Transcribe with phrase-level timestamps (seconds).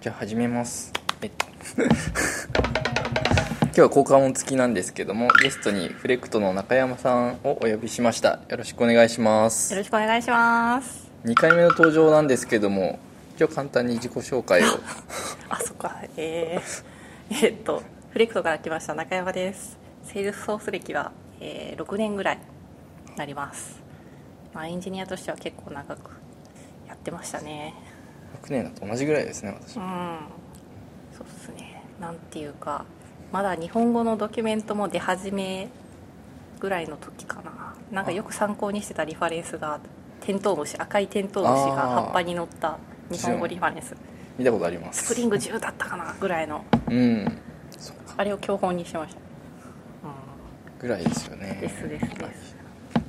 [0.00, 0.94] じゃあ始めます。
[1.20, 1.30] はい
[3.64, 8.40] 今日は効果音付きなんですけどもゲストにフレクトの中山さんをお呼びしました。
[8.48, 9.74] よろしくお願いします。
[9.74, 11.10] よろしくお願いします。
[11.26, 12.98] 2回目の登場なんですけども
[13.38, 14.64] 今日簡単に自己紹介を。
[15.50, 15.98] あそっか。
[16.16, 16.84] えー、
[17.30, 19.76] えーっとフレクトから来ました中山です。
[20.04, 22.38] セールスソース歴は、えー6年ぐらい
[23.10, 23.78] になります、
[24.54, 26.10] まあ、エンジニアとしては結構長く
[26.88, 27.74] やってましたね
[28.42, 29.76] 6年だと同じぐらいですね私。
[29.76, 30.18] うん。
[31.16, 31.82] そうっすね。
[32.00, 32.84] なんていうか
[33.32, 35.68] まだ日本語のドキュメントも出始め
[36.58, 37.74] ぐらいの時かな。
[37.90, 39.80] なんかよく参考にしてたリファレンスが
[40.20, 42.78] テントウムシ赤いテントウムシが葉っぱに乗った
[43.10, 43.96] 日本語リファレンス。
[44.38, 45.06] 見たことあります。
[45.06, 46.64] スプリング10だったかなぐらいの。
[46.88, 47.40] うん。
[48.16, 49.20] あれを教本にしました、
[50.78, 51.58] ぐらいですよね。
[51.60, 52.56] ですですです。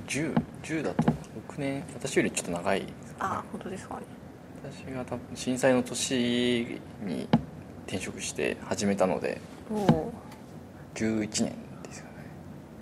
[0.07, 1.13] 10 10だと6
[1.57, 1.83] 年。
[1.93, 4.01] 私よりちょっと長いですかねあ本当ですかね
[4.63, 7.27] 私が多分震災の年に
[7.87, 10.13] 転職して始めたのでおお
[10.95, 12.15] 11年ですかね。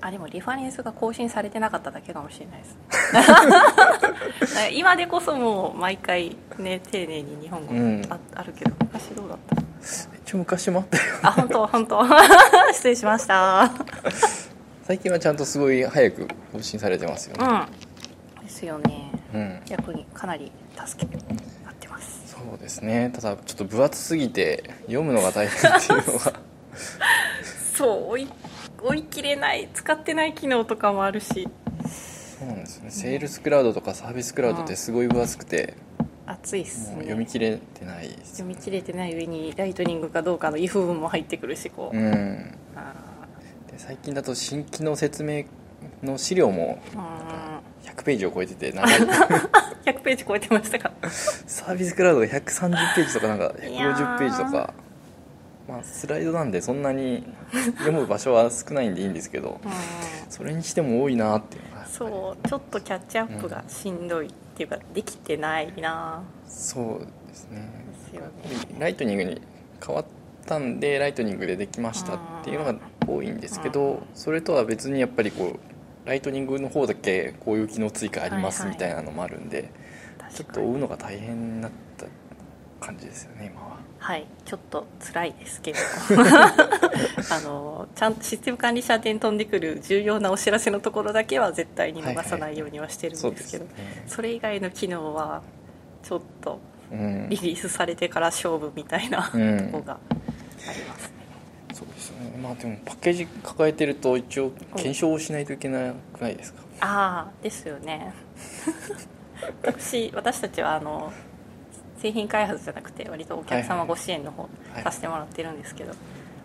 [0.01, 2.77] あでもリファレンスが更新されてなかっただけかもしれないです
[4.73, 8.01] 今でこそもう毎回ね丁寧に日本語うん。
[8.09, 9.55] あ,、あるけど昔どうだった？
[10.25, 11.67] 一応昔もあったよあ本当？
[11.67, 12.01] 本当？
[12.73, 13.71] 失礼しました。
[14.83, 17.65] 最近はちゃんとすごい早く更新されてますようねん。
[18.43, 19.11] ですよね。
[19.33, 20.51] うん、役にかなり
[20.85, 21.23] 助けて
[22.47, 23.11] そうですね。
[23.13, 26.39] ただちょっと分厚すぎて読むのが大変っていうのが
[27.75, 28.27] そう追い
[28.81, 31.47] 追い切れない使ってない機能とかもあるし。
[32.39, 32.91] そうなんですよね。
[32.91, 35.73] セールスクラウドとかサービスクラウドってすごい分厚くて、
[36.25, 36.97] 熱いっすね。
[36.99, 42.55] 読み切れてないです読み切れてない上にライトニングかどうかの if 文も入ってくるしこう、うん。
[43.77, 45.45] 最近だと新規の説明
[46.03, 46.79] の資料も
[47.95, 48.99] 100ページを超えてて長い
[49.85, 50.91] 100ページ超えてましたか？
[51.09, 54.73] サービスクラウドが130ページとかなんかいやー150ページとか。
[55.67, 57.23] まあスライドなんでそんなに
[57.77, 59.71] 読む場所は少ないんでいいんですけどうん。
[60.27, 61.63] それにしても多いなっていう。
[61.75, 66.23] のがそうちょっとキャッチアップがしんどいっていうかできてないな。
[66.47, 67.69] そうですね。
[68.11, 68.79] ですよね。
[68.79, 69.41] ライトニングに
[69.85, 70.05] 変わっ
[70.47, 72.75] たんでライトニングでできましたっていうのが
[73.07, 75.59] 多いんですけうんどそれとは別にやっぱりこう
[76.05, 78.77] ライトニングの方だけこういう機能追加ありますはいはい。
[78.77, 79.71] みたいなのもあるんで
[80.33, 82.05] ちょっと追うのが大変になった
[82.85, 83.77] 感じですよね今は。
[83.99, 84.25] はい。
[84.45, 85.77] ちょっと辛いですけど
[87.31, 93.71] あのちゃんとシステム管理者宛に飛んでくる重要なお知らせのところだけは絶対に逃さないようにはしてるんですけど、ね
[94.07, 95.41] それ以外の機能は
[96.03, 96.59] ちょっと
[96.91, 99.09] うんリリースされてから勝負みたい。
[99.09, 99.97] な、うんとこがあ
[100.73, 101.18] りますね
[101.73, 102.37] そうですよね。
[102.41, 106.61] まあでもパッケージ抱えてると一応検証をしないといけなくないですか？
[106.81, 108.13] ああですよね。
[109.63, 111.11] 私私たちはあの
[111.97, 114.43] 製品開発じゃなくて割とお客様ご支援の方
[114.73, 115.93] はいさせてもらってるんですけど、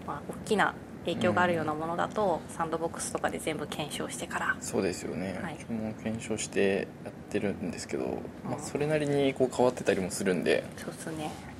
[0.06, 0.74] まあ、大きな
[1.04, 4.56] 影響があるようなものだと、サンドボックスとかで全部検証してから。
[4.62, 5.56] そうですよね、はい。
[5.60, 8.06] 僕も検証してやってるんですけど、
[8.42, 10.64] まあ、それなりにこう変わってたりもするんで。
[10.78, 11.53] そうですね、はい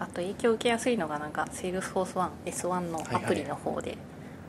[0.00, 3.98] あと影響を受けやすいのがなんか Salesforce1 S1 のアプリの方で、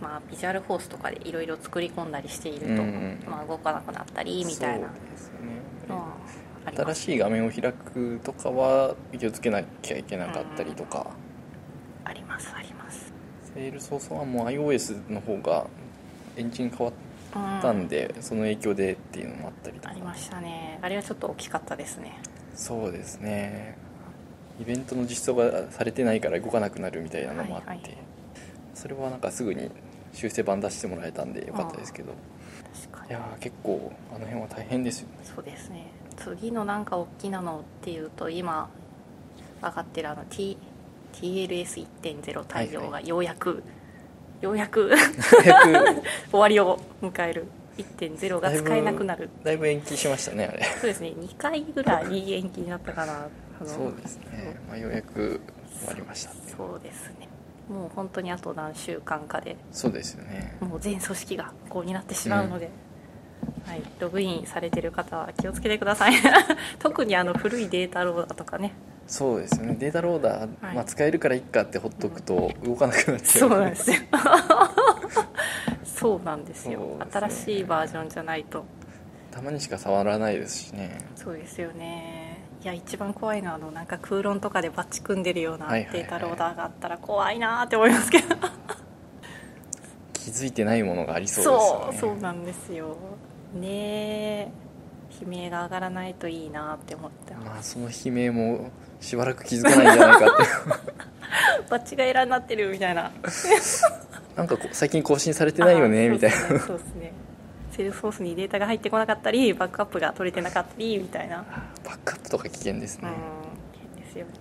[0.02, 4.88] まあ、ビジュアルフォースとかでいろいろ作り込んだりしていると、うんうんまあ、動かなくなったりみたいな。
[4.88, 4.94] ね。
[5.88, 6.16] は
[6.66, 6.96] あります。
[6.96, 11.08] 新しい画面を開くとかは気をつけなきゃいけなかったりとか、
[12.06, 13.12] ありますあります。
[13.54, 15.66] セールソースはもう iOS の方が
[16.38, 19.90] エンジン変わったんで、その影響でっていうのもあったりとか。
[19.90, 20.78] ありましたね。
[20.82, 22.20] あれはちょっと大きかったですね。
[22.56, 23.78] そうですね
[24.60, 27.98] イベントの実装がされてないから動かなくなるみたいなのもあって、はいはい。
[28.74, 29.70] それはなんかすぐに
[30.14, 32.14] 修正版出してもらえたんでよかったですけど。
[33.10, 35.16] いやー結構あの辺は大変ですよね。
[35.24, 35.88] そうですね。
[36.18, 38.70] 次のなんか大きなのっていうと今
[39.62, 40.58] 上がってるあの、T、
[41.14, 43.64] TLS1.0 対応がようやく、
[44.42, 44.92] ようやく
[46.32, 47.46] 終わりを迎える。
[47.78, 49.30] 1.0が使えなくなる。
[49.42, 50.64] だいぶ延期しましたねあれ。
[50.64, 51.14] そうですね。
[51.18, 53.28] 2回ぐらい延期になったかな
[53.66, 55.42] そうですね、まあ、ようやく
[55.80, 57.30] 終わりましたそうですね。
[57.70, 59.56] もう本当にあと何週間かで。
[59.72, 60.58] そうですよね。
[60.60, 62.72] もう全組織がこうになってしまうので、
[63.66, 66.14] はい、ログインされてる方は気をつけてください。
[66.80, 68.74] 特にあの古いデータローダーとかね。
[69.06, 69.76] そうですよね。
[69.80, 70.76] データローダー、はい。
[70.76, 73.98] まあ、使えるからいっかってほっとくと動かなくなっちゃそう うなんですよ。
[75.84, 76.80] そうなんですよ。
[76.80, 77.06] ね。
[77.12, 78.66] 新しいバージョンじゃないと。
[79.32, 80.98] たまにしか触らないですしね。
[81.16, 82.29] そうですよね
[82.62, 88.36] いや一番怖いのはあのなんか空論とかでバッチ組んでるようなデータローダーがあったら怖いなーって思いますけど。
[90.14, 91.98] 気づいてないものがありそうですよね。
[91.98, 92.98] そうそうなんですよ。
[93.54, 94.52] ねえ
[95.22, 98.70] 悲鳴が上がらないといいなって思ってまあその悲鳴も
[99.00, 100.44] しばらく気づかないんじゃないかって。
[101.70, 103.12] バッチがエラーになってるみたいな。
[104.36, 106.60] なんか最近更新されてないよねみたいな。
[106.60, 107.14] そうですね
[107.80, 111.46] セールスフォースにデータが入ってこなかったりバックアップが取れてなかったりみたいな。
[111.86, 113.12] バックアップとか危険ですね、う
[113.78, 114.32] ん変ですよね。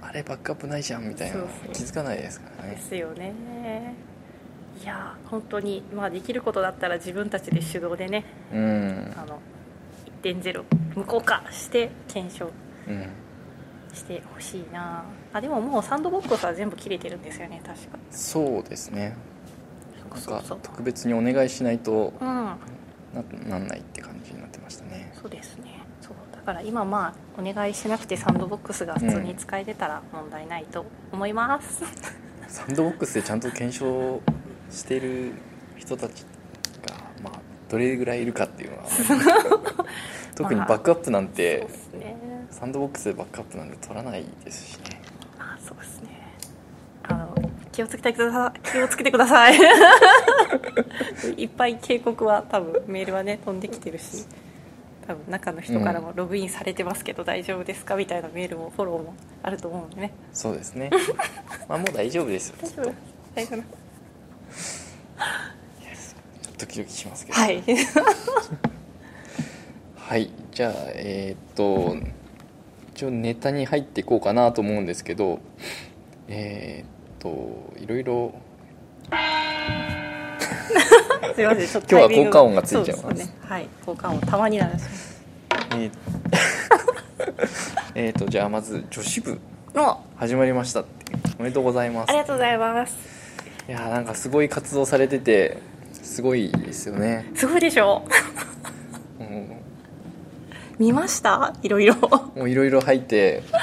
[0.00, 1.42] あれバックアップないじゃんみたいな。
[1.72, 2.76] 気づかないですからね。
[2.76, 3.32] ですよね。
[4.80, 9.12] いや本当にまあできることだったら自分たちで手動でねうん。
[9.16, 9.40] あの
[10.22, 10.62] 1.0
[10.94, 12.52] 無効化して検証
[12.86, 13.08] うん。
[13.92, 15.02] してほしいな。
[15.32, 17.98] あでももうサンドボックスは全部切れてるんですよね確か。
[18.12, 19.16] そうですね。
[20.08, 22.54] なんか特別にお願いしないとうん
[23.14, 25.12] ななんないって感じになってましたね。
[25.14, 25.80] そうですね。
[26.00, 26.14] そう。
[26.32, 31.82] だから今まあお願いしなくてサンドボックスが普通に使えてたら問題ないと思います、
[32.48, 34.20] サンドボックスでちゃんと検証
[34.70, 35.32] してる
[35.76, 36.22] 人たち
[36.86, 38.84] が、まあ、どれぐらいいるかっていうのは。
[40.36, 42.16] 特にバックアップなんてですね。
[42.50, 45.00] サンドボックスでバックアップなんて取らないですしね。
[45.38, 46.13] あそうですね
[47.74, 48.60] 気をつけてください。
[48.70, 49.58] 気をつけてください。
[51.36, 54.24] いっぱい警告は多分メールはね飛んできてるし
[55.06, 57.96] 多分中の人からもログインされてますけど大丈夫ですか？
[57.96, 60.12] みたいなメールもフォローもあると思うんでね。
[60.32, 60.90] そうですね。
[61.68, 62.94] まあもう大丈夫ですよ大丈夫
[63.34, 63.62] 大丈夫
[66.58, 67.38] ドキドキしますけど。
[67.38, 67.62] はい。
[69.96, 70.30] はい。
[70.52, 71.96] じゃあえーっと
[72.94, 75.40] 一応ネタに入っていこうかなと思うんですけど
[76.28, 76.93] えーっ
[77.24, 78.34] といろいろ。
[81.34, 83.18] すいませんちょっと今日は効果音がついちゃいます。
[83.18, 83.26] ね。
[83.48, 83.66] はい。
[83.84, 84.72] 効果音たまになる
[85.72, 85.90] えー
[87.96, 89.40] えとじゃあまず女子部。
[89.74, 90.90] の始まりましたって。
[91.38, 92.10] おめでとうございます。
[92.10, 92.94] ありがとうございます。
[93.68, 95.58] いやーなんかすごい活動されてて
[95.92, 98.04] すごいですよね、すごいでしょ。
[99.18, 99.50] うん、
[100.78, 101.54] 見ました？
[101.62, 101.94] いろいろ。
[102.36, 103.56] もういろいろ入ってと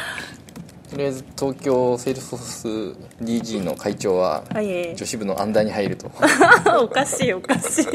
[1.02, 6.12] りあえず東京セールスフォース DG の会長は女子部のアンダーに入ると。
[6.82, 7.86] おかしいおかしい。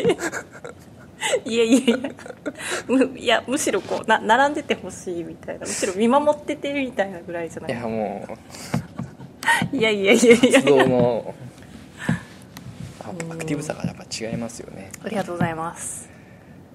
[1.51, 2.11] いやいやいや。
[2.89, 5.67] むいやむしろこうな並んでてほしいみたいな。
[5.67, 7.73] むしろ見守っててみたいなぐらいじゃない？
[7.73, 8.27] いやも
[9.73, 9.77] う。
[9.77, 10.61] いやいやいやいや。
[10.61, 11.35] 活動の
[13.05, 14.91] あアクティブさがやっぱ違いますよね。
[15.05, 16.09] ありがとうございます。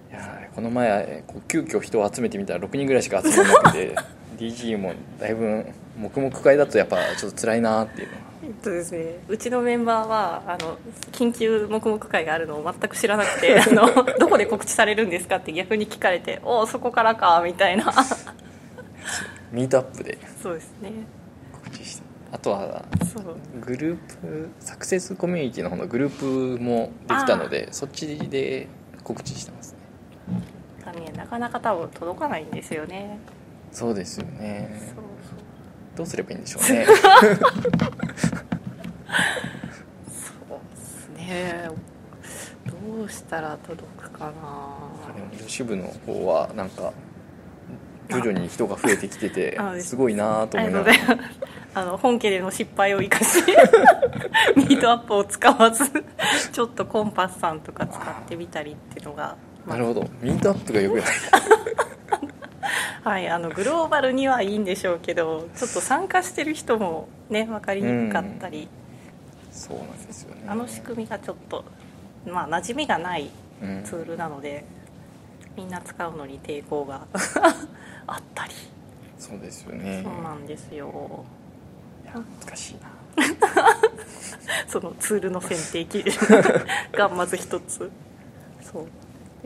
[0.09, 3.95] いやーこの前こう急遽人を集めてみたら6人ぐらいしか集まらなくて
[4.41, 5.65] DG もだいぶ
[5.97, 8.07] 黙々会だとやっぱちょっと辛いなっていう。
[8.07, 9.19] のはえっとですね。
[9.27, 10.79] うちのメンバーはあの
[11.11, 17.93] 緊急黙々会があるのを全く知らなくて あのどこで告知されるんですかって逆に聞かれておおそこからかみたいな。
[19.51, 20.17] ミートアップで。
[20.41, 20.91] そうですね。
[21.53, 22.85] 告知してあとは
[23.59, 28.67] グループサクセスコミュニティの方のグループもできたのでそっちで
[29.03, 31.11] 告知してますね。
[31.15, 33.19] なかなか多分届かないんですよね
[33.71, 35.03] そうですよそうねそう。
[35.97, 36.85] どうすればいいんでしょうね。
[36.85, 36.97] そう
[40.75, 41.69] ですね。
[42.65, 44.31] どうしたら届くかな。
[45.13, 46.93] でも女子部の方はなんか
[48.09, 49.95] 徐々に人が増えてきててあす。
[49.95, 50.97] ごいなと思いながら。
[51.73, 53.41] あの本家での失敗を生かし
[54.57, 55.85] ミートアップを使わず
[56.51, 60.05] ちょっとコンパスさんとか使ってみたりっていうのがなるほど。
[60.21, 61.05] ミートアップがよくない
[63.03, 68.67] はいあのグローバルにはいいんでしょうけどちょっと参加してる人もね分かりにくかったり、
[69.51, 70.43] そうなんですよね。
[70.47, 71.63] あの仕組みがちょっと
[72.25, 73.29] まあ馴染みがない
[73.61, 73.83] うん。
[73.83, 74.65] ツールなので、
[75.55, 77.05] みんな使うのに抵抗が
[78.07, 78.53] あったり、
[79.17, 80.01] そうですよね。
[80.03, 81.23] そうなんですよ。
[82.03, 82.13] いや
[82.45, 82.91] 難しいな。
[84.67, 86.13] そのツールの選定基準
[86.93, 87.91] がまず一つ。
[88.61, 88.85] そう。
[88.85, 88.91] で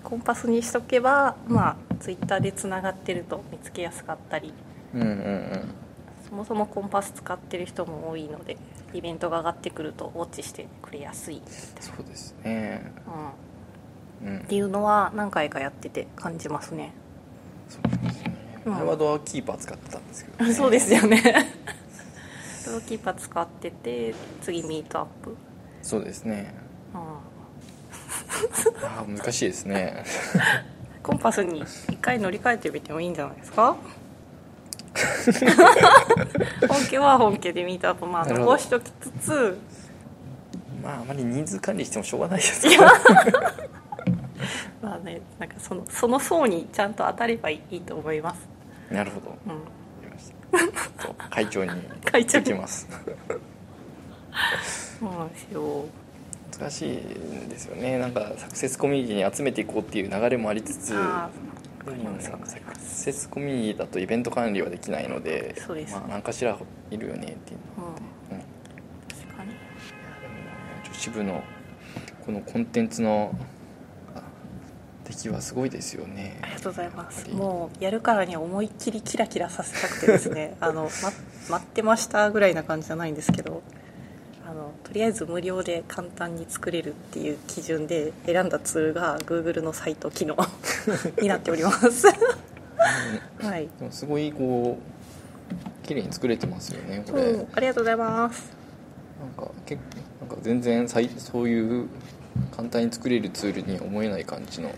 [0.05, 4.53] コンパスにしとけばまあツイッターでつながってると見つけやすかったり。
[4.93, 5.73] うんうんうん。
[6.29, 8.57] そもそもコンパス使ってる人も多いので
[8.93, 11.41] イベントが上がってくるとウォッチしてくれやすい、
[11.79, 12.91] そうですね。
[14.21, 14.39] うん、うん。
[14.39, 16.93] っていうのは何回かやってて感じますね。
[17.69, 18.35] そうですね。
[18.65, 18.73] うん。
[18.73, 21.21] 前はドアキーパー使ってたんですけど、ね、 そうですよね。
[22.67, 25.35] ローキーパー使ってて次ミートアップ、
[25.81, 26.53] そうですね。
[26.93, 27.01] うん、
[28.83, 30.03] あー難しいですね。
[31.03, 33.75] コンパスに一回乗り換えてみてもいいんじゃないですか？
[36.67, 39.57] 本家は本家でミートアップまあ残しときつつ。
[40.83, 43.01] まああまり人数管理してもしょうがないですいからや
[44.81, 48.47] まあねなんかそのその層にちゃんと当たればいいと思います、
[48.91, 49.29] なるほど。
[49.29, 51.71] わうん、会長に
[52.05, 52.45] 会長に。
[52.45, 52.87] 行きます。
[54.99, 55.85] そうなんですよ
[56.59, 57.97] 難しいんですよね。
[57.97, 61.29] なんかサクセスコミュニティに集めていこうっていう流れもありつつあ
[61.85, 65.99] かりますわかりまサクすセスコミュニティだとイベント管理はできないのでそうですね。
[65.99, 66.57] まあ、何かしら
[66.91, 67.87] いるよねっていうの
[68.31, 68.43] うんうん。
[69.07, 69.51] 確かに。
[70.85, 71.43] 女子部の
[72.25, 73.37] このコンテンツの
[74.15, 74.21] あ
[75.07, 76.39] 出来はすごいですよね。
[76.41, 77.29] ありがとうございます。
[77.29, 80.57] もうやるからには思いっきりキラキラさせたくてですね。
[80.59, 81.11] あの、ま、
[81.57, 83.61] 待ってましたぐらいな感じじゃないんですけど
[84.85, 90.37] とりあえず無料で簡単に作れるっていう基準で選んだツールが Google のサイト機能
[91.21, 92.07] になっております。
[93.41, 98.55] はい、でもすごいこう綺麗に作れてますよねこれ、うん、ありがとうございます。
[99.19, 99.81] なんか結
[100.19, 101.87] なんか全然さいそういう
[102.55, 104.69] 簡単に作れるツールに思えない感じの。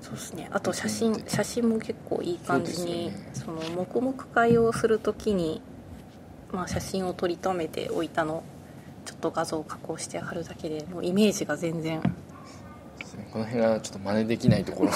[0.00, 0.48] そうですね。
[0.50, 1.24] あと写真うん。
[1.26, 5.60] 写真も結構いい感じにそそ,、の黙々会をするときに、
[6.50, 8.42] まあ、写真を撮りためておいたの
[9.08, 12.02] ちょっと画像を加工して貼るだけでもうイメージが全然。
[13.32, 14.90] この辺がちょっと真似できないところ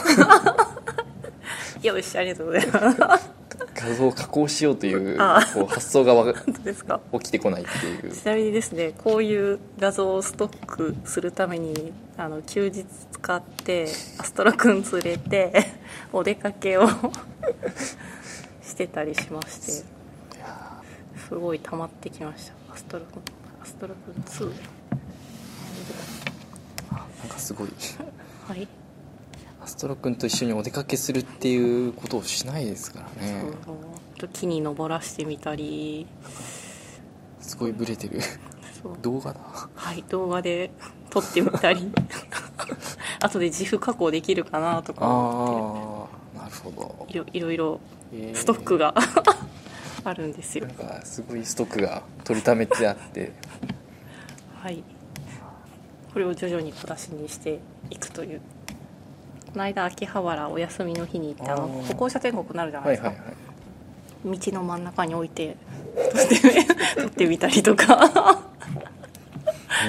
[1.83, 3.31] よしありがとうございます。
[3.75, 5.17] 画像を加工しようという
[5.55, 6.31] こう発想がわ
[6.63, 13.85] ですか起きてこないっていうちなみにですねこういう画像をストックするためにあの休日使って
[14.19, 15.67] アストロくん連れて
[16.13, 16.87] お出かけを
[18.63, 20.03] してたりしまして。
[21.29, 24.55] すごい溜まってきましたアストロくんアストロくん2ー
[26.91, 27.69] なんかすごい。
[28.49, 28.67] はい、
[29.63, 33.45] アストロ君と一緒にお出かけするっていうことをしないですからね。
[34.19, 36.09] そう木に登らしてみたり。
[37.39, 38.19] すごいブレてる。
[39.01, 39.41] 動画だ。
[39.77, 40.73] はい動画で
[41.11, 41.89] 撮ってみたり。
[43.23, 47.07] 後で自負加工できるかなとか思ああなるほど。
[47.33, 47.81] いろいろ
[48.35, 48.93] ストックが
[50.05, 50.67] あるんですよ。
[50.67, 53.33] なんかすごいストックが取りためてあって。
[54.63, 54.83] はい。
[56.13, 58.41] これを徐々に小出しにしていくという。
[59.53, 63.33] この間秋葉原お休みの日に行ってあの歩行者天国になるじゃないですか、はいはいは
[64.35, 64.39] い。
[64.39, 65.57] 道の真ん中に置いて
[65.95, 66.65] 撮って
[67.03, 68.43] 撮ってみたりとか。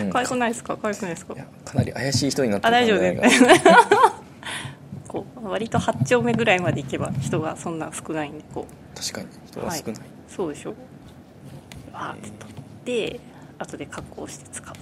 [0.01, 0.10] うん。
[0.10, 0.77] 可愛くないですか？
[0.77, 1.36] 可愛くないですか？
[1.36, 1.43] か
[1.75, 3.41] なり怪しい人になってあ大丈夫ねです
[5.43, 8.97] 割と8丁目ぐらいまで行けば人がそんな少ないんでこう。
[8.97, 9.27] 確かに。
[9.45, 10.73] 人が少ない、そうでしょ。
[11.91, 12.17] あー。
[12.17, 12.50] って撮っ
[12.85, 13.19] て
[13.59, 14.75] 後で加工して使う。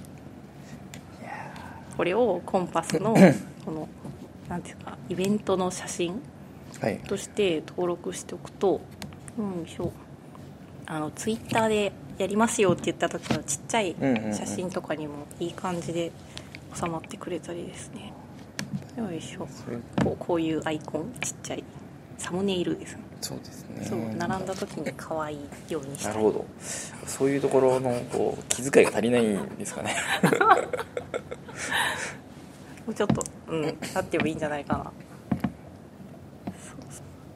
[1.96, 3.14] これをコンパスの
[3.64, 3.88] この
[4.48, 6.20] なんていうかイベントの写真
[7.06, 8.80] として登録しておくと
[9.38, 9.92] うんしょ。
[10.86, 13.94] あのツイッターでやりますよって言った時のちっちゃい
[14.32, 16.12] 写真とかにもいい感じで
[16.74, 18.12] 収まってくれたりですね
[18.96, 19.48] よいしょ。
[20.04, 21.64] こうこういうアイコンちっちゃい。
[22.18, 22.94] サムネイルです。
[22.94, 23.84] ねそうですね。
[23.84, 26.44] そう並んだ時に可愛いようにしたないるほど。
[27.06, 29.96] そういうところのこう気遣いが足りないんですかね。
[32.86, 34.92] もうちょっとうんあってもいいんじゃないかな。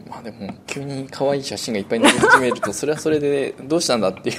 [0.09, 4.37] まあでも急に可愛い写真がいっぱい載せ始めるとそれはそれでどうしたんだっていう。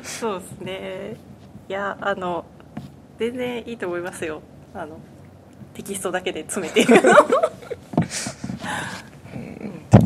[0.02, 1.16] そうですね。
[1.68, 2.44] いやあの
[3.18, 4.42] 全然いいと思いますよ。
[4.74, 4.98] あの
[5.74, 6.92] テキストだけで詰めてテ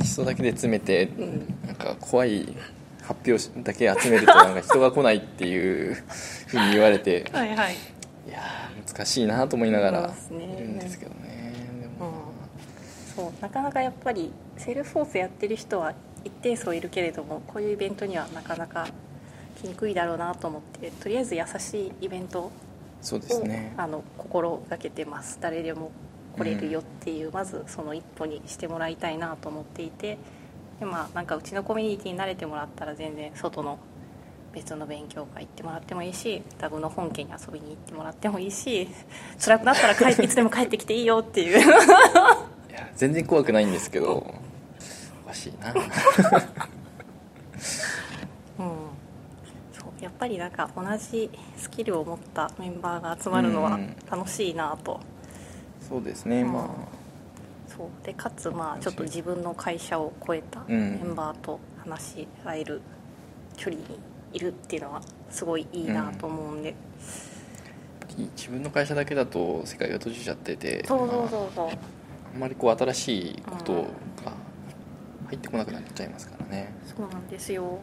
[0.01, 1.55] キストだけで詰めてうん。
[1.67, 2.55] なんか怖い
[3.03, 5.95] 発表だけ集めると なんか人が来ないっていう
[6.47, 7.75] ふうに言われてはいはい。
[7.75, 12.13] いやー難しいなと思いながらいるんですけどねでも。
[13.15, 15.95] そうなかなかやっぱりセールスフォースやってる人は
[16.25, 18.89] 一定数いるけれどもこういうイベントにはなかなか
[19.63, 22.53] 来にくいだろうなと思ってとりあえず優しいイベントを
[23.01, 23.75] そうですね。
[23.77, 25.39] あの心がけてます。
[25.41, 25.91] 誰でも
[26.37, 30.19] 来れるよっていう、まずその一歩にしてもらいたいなと思っていて
[30.81, 33.79] でまあなんかうちのコミュニティに慣れてもらったら全然外の
[34.53, 38.89] 別の勉強会行ってもらってもいいしダグの本家に遊びに行ってもらってもいいし
[39.39, 41.59] 辛くなったら帰っていつでも帰ってきていいよっていう。
[41.59, 41.61] い
[42.73, 44.15] や全然怖くないんですけど
[45.25, 45.73] おかしいな
[48.59, 48.67] うん、
[49.73, 55.01] そうやっぱりなんか同じスキルを持ったメンバーが集まるのはうん楽しいなと、
[55.81, 56.53] そうですね、うん。
[56.53, 56.65] まあ。
[57.69, 57.89] そう。
[58.05, 61.01] でかつまあちょっと自分の会社を超えたうん。
[61.01, 62.81] メンバーと話し合える
[63.57, 63.99] 距離に
[64.33, 66.75] いるっていうのはすごいいいなと思うんで、
[68.37, 71.49] 自分の会社だけだと世界が閉じちゃっててそうそうまあそう。
[71.55, 71.69] そう
[72.35, 73.73] あんまりこう新しいこと
[74.25, 74.33] が
[75.29, 76.75] 入ってこなくなっちゃいますからね。
[76.85, 77.81] そうなんですよ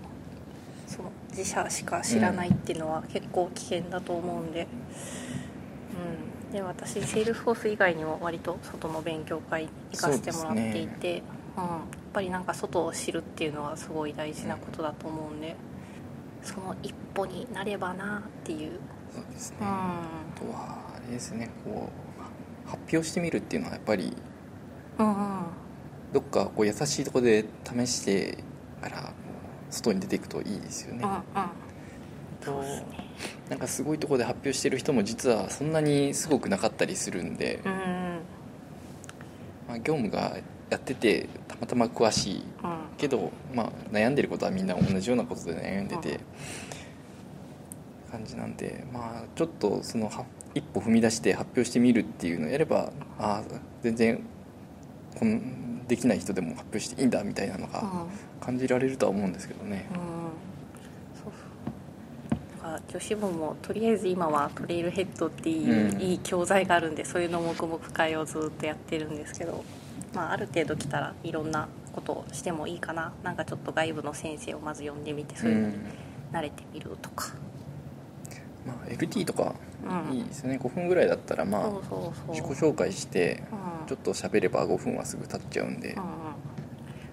[0.88, 4.68] その自社しか知らないっていうのは結構危険だと思うんで、
[6.50, 11.24] うん、で私セールスフォース以外にも割と外の勉強会行かせてもらっていて、
[11.58, 11.80] うん、やっ
[12.14, 15.56] ぱりなんか外を知るっていうのはすごい大事なことだと思うんで。
[16.46, 18.80] その一歩になればなっていう、
[19.12, 21.50] そうですね、うん、あとはあれですね。
[21.66, 21.90] こ
[22.68, 24.16] う発表してみるっていうのはやっぱり
[25.00, 25.46] うんうん。
[26.14, 28.44] どっかこう優しいところで試して
[28.80, 29.14] から
[29.76, 31.04] 外に出ていくといいですよね。
[31.04, 31.20] うんうん
[32.46, 32.64] と
[33.50, 37.80] なんかすごいところで発表してる人も実はそんなにすごくなかったりするんで、うんうん
[39.68, 40.38] まあ、業務が
[40.70, 42.44] やっててたまたま詳しい。
[42.64, 42.86] うん。
[42.98, 46.20] けど、まあ、悩んでることはみんな同じようなことで悩んでて、
[48.16, 53.44] 感じなんで、まあ、ちょっとそのは一歩踏み出して発表してみるっていうのをやればああ
[53.82, 54.24] 全然
[55.20, 57.90] こんできない人でも発表していいんだみたいなのがうん。
[58.40, 59.88] 感じられるとは思うんですけどね。
[59.92, 59.98] うん。
[59.98, 61.34] そう。
[62.30, 66.02] そうだから女子部もとりあえず今はトレイルヘッドっていう、うん。
[66.02, 69.64] いい教材があるんでそういうの黙々会をずっとやってるんですけど、
[70.14, 73.14] まあ、ある程度来たらいろんなことをしてもいいかな。
[73.24, 75.76] なんかちょっと外部の先生をまず呼んでみてそういうのに
[76.32, 77.30] 慣れてみるとか、
[78.66, 79.52] まあ、LT とかうん
[80.12, 80.60] いいですよね。
[80.62, 81.72] 5分ぐらいだったらまあ
[82.30, 83.88] 自己紹介してうん。
[83.88, 85.94] ちょっと喋れば5分はすぐ経っちゃうんで。
[85.94, 86.04] うん。
[86.04, 86.10] うん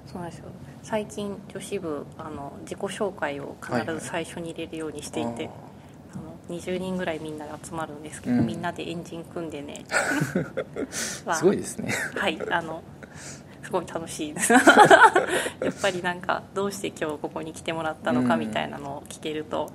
[0.07, 0.49] そうなんですよ
[0.83, 5.49] 最近女子部あの自己紹介を必ず最初に入れるようにしていて、
[6.13, 8.47] あの20人ぐらいみんなで集まるんですけど、うん。
[8.47, 9.85] みんなでエンジン組んでね。
[10.91, 11.93] すごいですね。
[12.17, 12.83] はいあの
[13.63, 14.53] すごい楽しいです。
[14.53, 14.63] やっ
[15.81, 19.71] ぱりなんかどうして今日ここに来てもらったのかみたいなのを聞けると、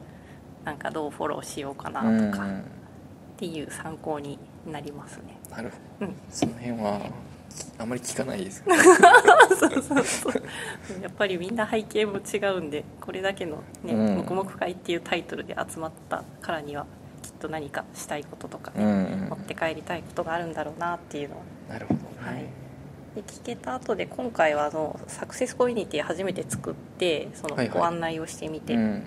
[0.65, 2.31] なんかどうフォローしようかなうん。
[2.31, 2.45] とか
[3.37, 5.37] っていう参考になりますね。
[5.51, 6.07] なるほうん。
[6.07, 6.99] どその辺は
[7.77, 8.63] あまり聞かないです
[9.59, 10.43] そうそうそう
[11.01, 16.85] やっぱりみんな背景も違うんでこれだけのねうん「黙々会」っていうタイトルで集まったからには
[17.21, 19.29] きっと何かしたいこととかね、うんうん。
[19.29, 22.43] 持って帰りたいことがあるんだろうなっていうのをなるほどね、はい。
[23.15, 27.77] で聞けた後で今回はあのサクセスコミュニティ初めて作ってそのはいはい。
[27.79, 29.03] ご案内をしてみて、うん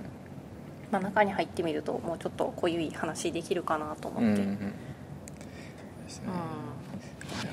[0.91, 4.59] まあ、中に入ってみるともうちょっと濃ゆい話できるかなと思って、うんうんうん。
[4.59, 6.27] ですね。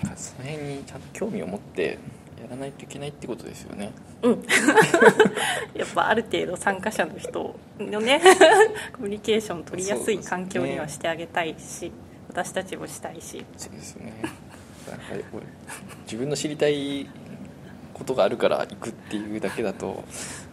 [0.01, 2.00] なんかその辺にちゃんと興味を持って
[2.41, 3.91] やらないといけないってことですよね。
[4.24, 4.44] うん、
[5.75, 8.20] やっぱある程度参加者の人のね
[8.94, 11.91] コミュニケーション取りやすい環境にはしてあげたいし、
[12.28, 13.45] 私たちもしたいし。
[13.56, 14.13] そうですよね
[16.06, 17.10] 自分の知りたい
[17.97, 20.03] ことがあるから行くっていうだけだと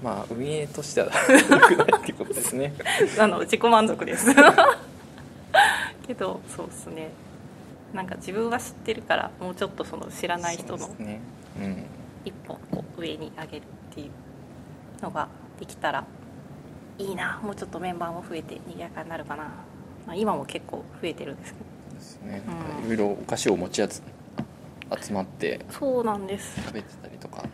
[0.02, 1.09] まあ運営としては
[1.50, 2.72] 良くないってことですね。
[3.20, 4.26] あの自己満足です。
[6.07, 7.11] けどそうですね。
[7.92, 11.20] なんか自分は知ってるからもうちょっとその知らない人のそうですね。
[11.61, 11.85] うん。
[12.24, 15.28] 一歩こう上に上げるっていうのが
[15.61, 16.04] できたら
[16.98, 17.40] いいな。
[17.42, 19.44] もうちょっとメンバーも増えて賑やかになるかな、
[20.07, 21.64] まあ、今も結構増えてるんですけど。
[21.94, 22.42] ですね。
[22.83, 22.92] うん。
[22.92, 24.02] いろいろお菓子を持ち集
[25.00, 26.61] 集まってそうなんです。
[26.62, 27.13] 食べてたり。
[27.13, 27.44] とか。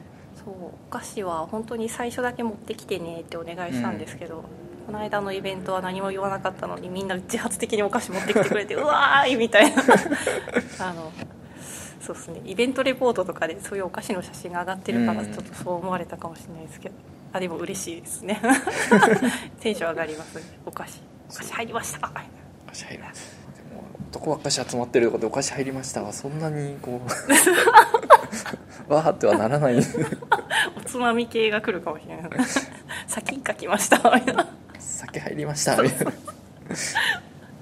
[0.45, 4.45] そうお菓子は本当に最初だけ持ってきてねってお願いしたんですけど、
[4.87, 9.83] この間のイベントは何も言わなかったのにみんな自発的にお菓子持ってきてくれて うわーいみたいな。
[10.81, 11.13] あの
[12.01, 12.41] そうですね。
[12.45, 16.95] イベントレポートとかでそういうお菓子の写真が上がってるからうんちょっとそう思われたかもしれないですけど。
[17.33, 18.41] あでも嬉しいですね。
[19.61, 20.37] テンション上がります。
[20.37, 21.01] ねお菓子。
[21.31, 21.99] お菓子入りました。
[21.99, 22.25] お菓
[22.73, 23.39] 子入ります。
[23.57, 28.20] でも男ばっかし集まってるとこでお菓子入りましたはそんなにこう
[28.89, 29.79] わーってはならない。
[30.77, 32.31] おつまみ系が来るかもしれない。
[33.07, 34.49] 先に書きましたみたいな。
[34.79, 36.13] 酒入りましたみたいな。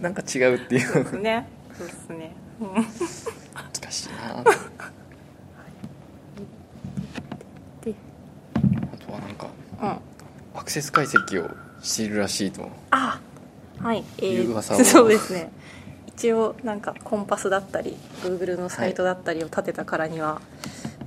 [0.01, 1.21] なんか違うっていう。
[1.21, 1.49] ね。
[1.77, 4.41] そうですね、うん難しいな。
[4.41, 4.45] あ
[7.85, 7.95] で
[9.07, 9.47] とはなんか
[9.81, 9.99] うん。
[10.59, 11.49] アクセス解析を
[11.81, 12.69] しているらしいと。
[12.91, 13.21] あ
[13.81, 14.05] はい。
[14.19, 14.85] えいう噂を。
[14.85, 15.53] そうですね
[16.19, 20.41] 一応なんかコンパスだったり Google のサイトだったりを立てたからには、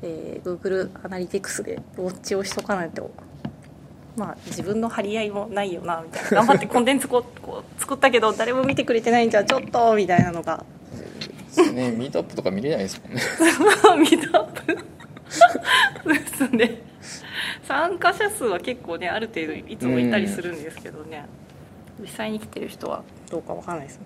[0.01, 3.11] えー Google アナリティクスでウォッチをしとかないと
[4.15, 6.29] まあ自分の張り合いもないよなみたいな。
[6.29, 10.63] 頑張って コンテンツこうこう作ったけど誰も見てくれてないんじゃちょっとみたいなのが。
[11.73, 11.91] ね。
[11.91, 13.21] ミートアップとか見れないですもんね。
[13.99, 14.61] ミートアッ
[16.03, 16.13] プ？
[16.13, 16.81] ですね。
[17.67, 21.25] 参加者数は結構ねある程度いつもいたりするんですけどね、
[21.99, 24.05] 実際に来てる人はどうかわかんないですね、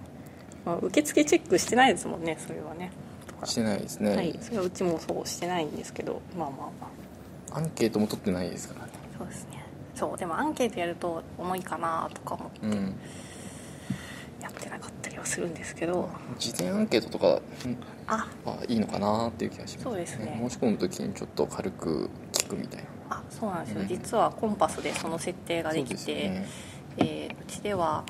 [0.66, 2.92] まあ、受付チェックしてないですもんねそれはね。
[3.44, 6.88] してないですね、はいそれはうちもそうしてないんですけどまあまあま
[7.52, 7.58] あ。
[7.58, 8.92] アンケートも取ってないですからね。
[9.18, 9.64] そうですね。
[9.94, 12.96] そうでもアンケートやると重いかなとかもうん。
[14.42, 16.10] やってなかったりはするんですけど。
[16.40, 17.78] 事前アンケートとかうん。
[18.08, 18.28] あ。
[18.44, 19.84] はいいのかなっていう気がします。
[19.84, 20.38] そうですね。
[20.50, 23.18] 申し込む時にちょっと軽く聞くみたいな。
[23.18, 23.88] あそうなんですよ、うん。
[23.88, 26.46] 実はコンパスでその設定ができそうね。
[26.98, 28.04] えーうちでは、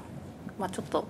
[0.57, 1.05] まあ、ちょっと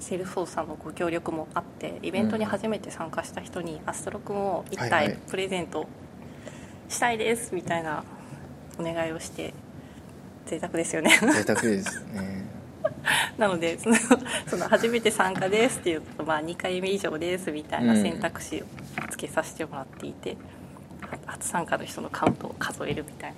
[0.00, 5.08] セルフ操作のご協力もあってイベントに初めて参加した人にアストロ君を1はいはい。
[5.08, 5.86] 体プレゼント
[6.88, 8.04] したいですみたいな
[8.78, 9.52] お願いをして
[10.46, 11.10] 贅沢ですよね。
[11.20, 12.46] 贅沢ですね。
[13.36, 13.96] なのでその
[14.46, 18.64] その初めて参加ですっていうと、まあ、2回目以上ですみたいな選択肢を
[19.10, 20.36] つけさせてもらっていて
[21.26, 23.36] 初参加の人のカウントを数えるみたいな。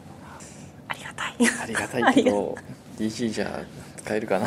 [0.89, 1.35] ありがたい。
[1.63, 2.57] ありがたいけど
[2.99, 3.65] DC じゃ
[4.01, 4.47] 使えるかな。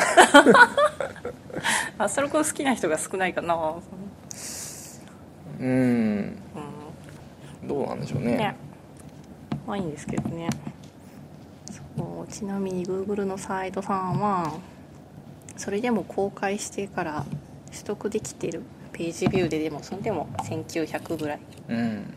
[1.99, 3.75] あそれこそ好きな人が少ないかな。
[5.59, 5.67] うん。
[5.67, 6.35] うん
[7.67, 8.35] どうなんでしょうね。
[8.35, 8.55] ね。
[9.65, 10.49] まあいいんですけどね。
[11.71, 11.81] そ
[12.27, 14.53] うちなみに Google のサイトさんは
[15.55, 17.25] それでも公開してから
[17.71, 21.39] 取得できてるページビューででもそれでも1900ぐらい。
[21.69, 22.13] うん。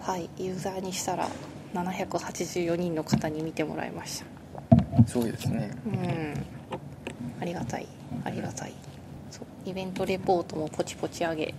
[0.00, 0.28] はい。
[0.38, 1.28] ユーザーにしたら
[1.74, 4.39] 784人の方に見てもらいました
[5.06, 5.70] すごいですね。
[5.86, 6.46] うん。
[7.40, 7.86] ありがたい。
[8.24, 8.72] ありがたい。
[9.30, 9.44] そう。
[9.64, 11.54] イベントレポートもポチポチ上げ。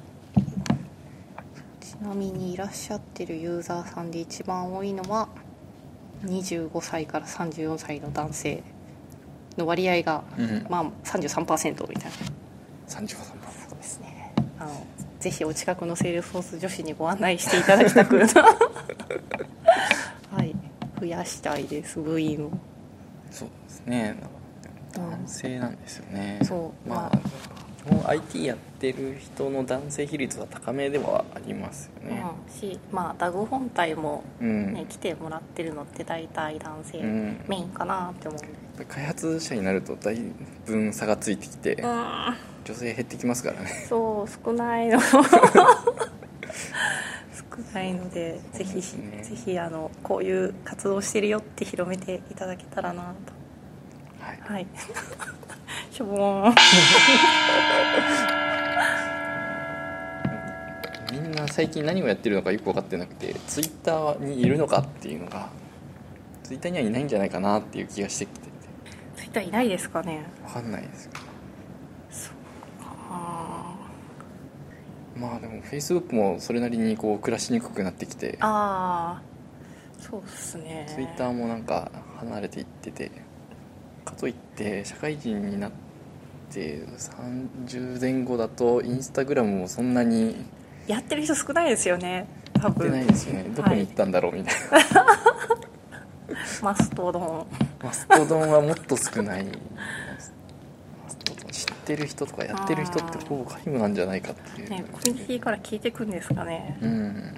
[1.79, 5.29] ちなみにいらっしゃってるユーザーさんで一番多いのは
[6.25, 8.63] 25歳から34歳の男性。
[9.57, 12.11] の割合が、うんまあ33%みたいな。
[12.87, 13.15] 35そ
[13.73, 14.33] うですね。
[14.59, 14.85] あの
[15.19, 18.17] ぜひお近くのセールスフォース女子にご案内していただきたく
[20.31, 20.55] はい。
[20.99, 21.99] 増やしたいです。
[21.99, 22.51] 部員を
[23.31, 24.15] そうですね。
[24.35, 24.41] うん
[24.93, 26.39] 男性なんですよね。
[26.43, 26.89] そう。
[26.89, 32.23] まあ IT やってる人の男性比率は高めではありますよね。
[32.47, 37.43] うん、しまあダグ本体も、うん、ね来てもらってるのって大体男性うん。
[37.47, 40.21] メインかなって思うんで、開発者になるとだい
[40.65, 43.85] ぶ差がついてきてうん、女性減ってきますからね。
[43.89, 44.99] そう少ないの。
[44.99, 45.21] 少
[47.73, 53.13] ないのでぜひ、ぜひあのこういう活動してるよって広めていただけたらなは
[54.33, 54.37] い。
[54.45, 54.67] とはい。
[55.91, 56.55] しょぼーん。
[61.11, 65.49] みんな最近何をやってるのかよく分かってなくてツイッターにいるのかっていうのが
[66.43, 68.51] ツイッターにはいないんじゃないかなっていう気がしてきてて。
[69.17, 70.23] ツイッターいないですかね。
[70.45, 71.19] 分かんないですあ
[75.15, 80.87] まあでも Facebook もそれなりにこう暮らしにくくなってきてーあーそうっすね。
[80.93, 83.11] ツイッターもなんか離れていってて
[84.03, 85.71] かといって社会人になっ
[86.51, 90.35] て30前後だとインスタグラムもそんなに
[90.87, 93.43] やってる人少ないですよね多やって分ないですよね。
[93.55, 94.53] どこに行ったんだろうみたい
[94.93, 95.05] な、
[96.61, 97.45] マストドン。
[97.83, 99.47] マストドンはもっと少ない
[101.95, 106.77] てる人とかやってる人ってほぼ皆無なんじゃないかっていう、ねコミュニティから聞いてくんですかね。
[106.81, 107.35] うん。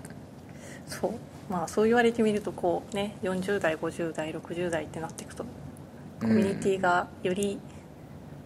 [0.88, 1.12] そう。
[1.50, 5.46] まあそう言われてみるとこうね40代50代60代ってなっていくと
[6.22, 7.60] コミュニティがより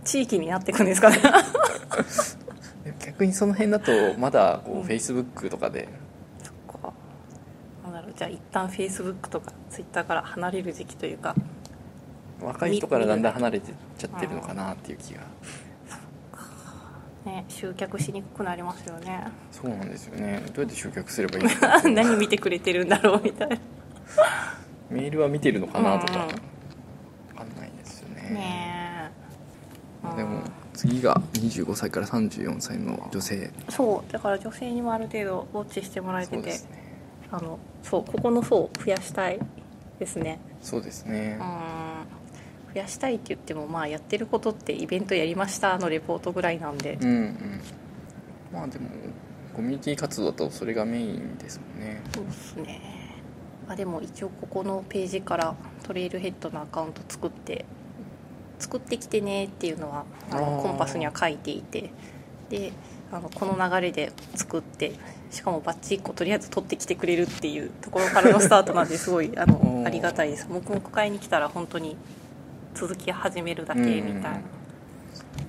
[0.03, 1.17] 地域になっていくんですかね。
[3.05, 4.81] 逆にその辺だとまだこう、うん。
[4.83, 5.89] Facebook とかで。
[6.41, 6.93] そっか。
[7.83, 8.13] なんだろう。
[8.15, 11.35] じゃあ一旦 Facebook とか Twitter から離れる時期というか
[12.41, 15.21] 若い人からだんだん離れてっちゃってるのかなっていう気が
[17.27, 19.27] ね集客しにくくなりますよね。
[19.51, 20.41] そうなんですよね。
[20.53, 21.81] どうやって集客すればいいのか。
[21.89, 23.57] 何見てくれてるんだろうみたいな。
[24.89, 26.23] メールは見てるのかなとか。
[26.23, 26.27] うん。
[26.29, 26.35] 分
[27.35, 28.21] かんないですよね。
[28.31, 29.11] ね
[30.13, 30.15] え。
[30.15, 30.43] でもうん。
[30.73, 33.51] 次が25歳から34歳の女性。
[33.69, 34.11] そう。
[34.11, 36.53] だから女性にもある程度ウォッチしてもらえててね。
[37.29, 39.39] あのそうここの層を増やしたい
[39.99, 40.39] ですね。
[40.61, 41.37] そうですね。
[41.39, 42.16] うん
[42.77, 46.99] 増やしたいって言ってもまあやってることってイベントやりましたのレポートぐらいなんで。
[47.01, 47.61] うんうん。
[48.53, 48.87] まあでも
[49.55, 52.01] コミュニティ活動だとそれがメインですもんね。
[52.13, 52.79] そうっすね。
[53.67, 57.65] あでも一応ここのページからトレイルヘッドのアカウント作って
[58.59, 61.89] 作ってきてねっていうのはあのコンパスには書いていて。
[62.49, 62.71] で
[63.11, 64.91] あのこの流れで作って
[65.31, 70.47] しかもバッチ1個とりあえず取ってきてくれるっていうところからのスタートなんですごいあの ありがたいです。
[70.49, 71.95] 黙々会に来たら本当に
[72.77, 74.29] 続き始めるだけみたいな、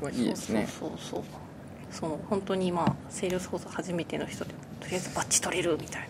[0.02, 0.66] はいいですね。
[0.66, 1.22] そうそうそう。
[1.90, 6.08] そうそう本当にまあセールスフォース初めての人でもとりあえずバッジ取れるみたいな。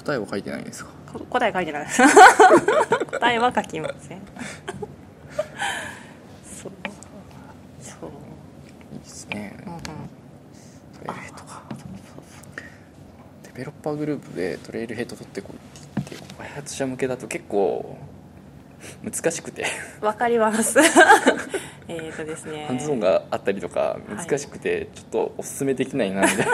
[0.00, 0.90] 答えは書いてないんですか？
[1.12, 1.84] こ答え書いてない。
[1.84, 4.20] で す答えは書きません。
[6.44, 6.72] そう。
[7.80, 8.10] そう。
[8.92, 9.56] いいですね。
[9.66, 9.80] うんうん。
[9.80, 9.94] トレ
[11.04, 11.62] イルヘッドか。
[13.44, 15.56] デベロッパーグループでトレイルヘッド取ってこい
[16.00, 17.96] って言って開発者向けだと結構
[19.02, 19.66] 難しくて。
[20.00, 20.78] わかります。
[21.88, 22.66] えっとですね。
[22.66, 26.44] ハンズオンがあったりとか難しくてちょっとおすすめできないなみたいな。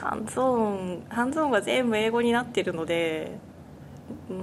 [0.00, 3.32] ハンズオンハンズオンが全部英語になってるので
[4.30, 4.36] うー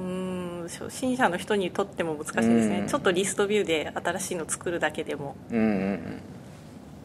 [0.66, 2.88] ん初心者の人にとっても難しいですね、うん。
[2.88, 5.36] ちょっとリストビューで新しいの作るだけでも。
[5.50, 6.22] うんうん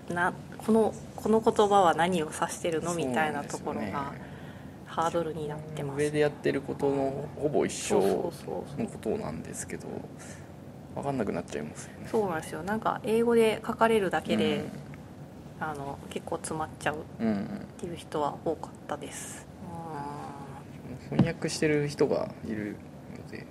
[0.09, 0.15] うん。
[0.15, 2.95] なこのこの言葉は何を指してるの？
[2.95, 4.13] みたいなところが
[4.93, 5.99] ハードルになってます。
[5.99, 8.33] 上でやってることのほぼ一緒の
[8.87, 9.89] ことなんですけど
[10.95, 12.09] 分かんなくなっちゃいますよね。
[12.11, 12.63] そうなんですよ。
[12.63, 14.71] なんか英語で書かれるだけで、うん。
[15.61, 19.47] あの結構詰まっちゃうっうんうんていう人は多かったです。
[21.09, 22.77] 翻訳してる人がいる
[23.17, 23.47] ので。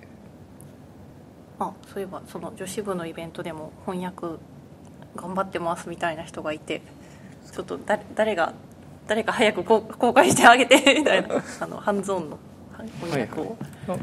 [1.58, 4.38] あそういえばその女子部のイベントでも翻訳
[5.16, 6.82] 頑張ってますみたいな人がいて
[7.52, 8.52] ちょっと誰誰が
[9.06, 11.42] 誰か早く公公開してあげて みたいな。
[11.60, 12.38] あのハンズオンの。
[13.00, 13.56] 翻訳を、
[13.88, 13.96] あ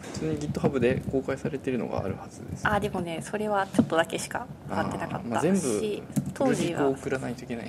[0.00, 2.68] 普通に GitHub で公開されてるのがあるはずです。
[2.68, 5.42] あでもねそれはちょっとだけしか上がってなかったあーまあ
[6.34, 6.88] 当時は。
[6.88, 7.66] 送らないといけない。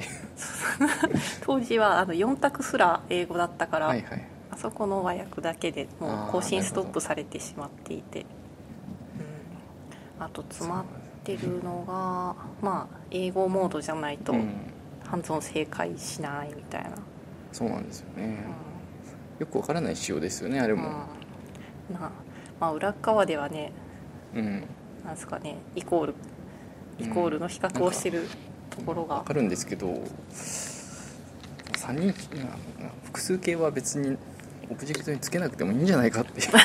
[1.41, 4.23] 当時はあの4択すら英語だったから、はいはい。
[4.51, 8.25] あそこの和訳だけでもう更新ストップされてしまっていて、
[10.17, 10.85] うん、あと詰まっ
[11.23, 14.49] てるのがまあ英語モードじゃないとうん
[15.09, 16.91] ハンズオン正解しないみたいな、
[17.51, 18.37] そうなんですよね。
[19.39, 20.79] よくわからない仕様ですよねあれうん。
[20.79, 20.89] も
[21.91, 22.11] な
[22.59, 23.71] まあ、裏側ではね
[24.35, 24.63] うん。
[25.03, 26.15] なんですかねイコール
[26.99, 28.27] イコールの比較をしてる
[28.69, 29.15] ところが。
[29.15, 29.87] わかるんですけど
[30.31, 34.17] 3人まあ複数形は別に
[34.69, 36.47] オブジェクトにつけなくてもいいんじゃないかっていう。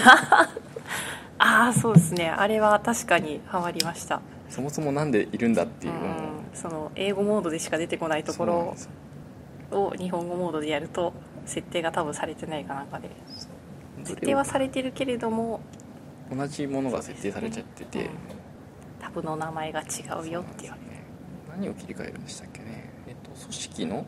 [1.39, 2.29] ああそうですね。
[2.29, 4.21] あれは確かにハマりました。
[4.51, 8.77] そもそもなんでいるんだっていうのもうんその英語モードでしか出てこないところ
[9.71, 11.13] を日本語モードでやると
[11.47, 13.11] 設定が多分されてないかなんかで。
[14.05, 15.61] 設定はされてるけれども
[16.31, 18.09] 同じものが設定されちゃってて、うん。
[19.01, 21.05] タブの名前が違うよっていうそうなんですよね。
[21.51, 22.91] 何を切り替えるんでしたっけね。
[23.07, 24.07] えっと組織の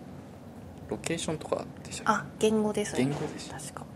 [0.88, 3.04] ロケーションとかでしたっあ言語ですね。
[3.04, 3.58] 言語でした。
[3.58, 3.86] 確か。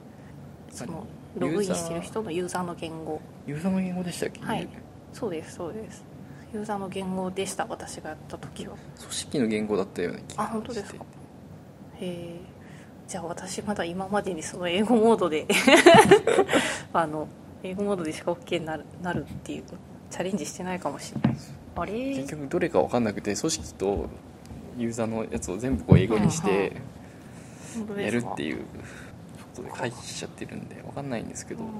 [0.71, 1.07] その
[1.39, 3.21] ログインしてる人のユーザーの言語。
[3.47, 4.69] けユーザーの言語でしたっけ、はい。
[5.13, 6.05] そうですそうです
[6.53, 8.75] ユーザーの言語でした私がやった時は。
[8.99, 11.05] 組織の言語だったような気がしてあ本当ですか？
[12.01, 12.41] へえ。
[13.07, 15.47] じゃあ私まだ今までにその英語モードで
[16.93, 17.27] あの
[17.63, 19.65] 英語モードでしか OK になるなるっていう
[20.11, 21.37] チャレンジしてないかもしれない。
[21.77, 21.93] あれ？
[22.17, 24.07] 結局どれか分かんなくて組織と
[24.79, 26.73] ユーザーのやつを全部こう英語にして
[27.97, 28.65] やるっていうこ
[29.57, 31.71] とで回避しちゃってるんで分かんないんですけどうん。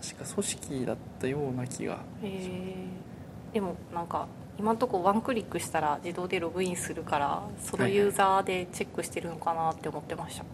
[0.00, 2.74] 確か組織だったような気がへえ
[3.52, 4.26] でもなんか
[4.58, 10.44] 今のところワンクリックしたら自動でログインするからそのユーザーでチェックしてるのかなって思ってました、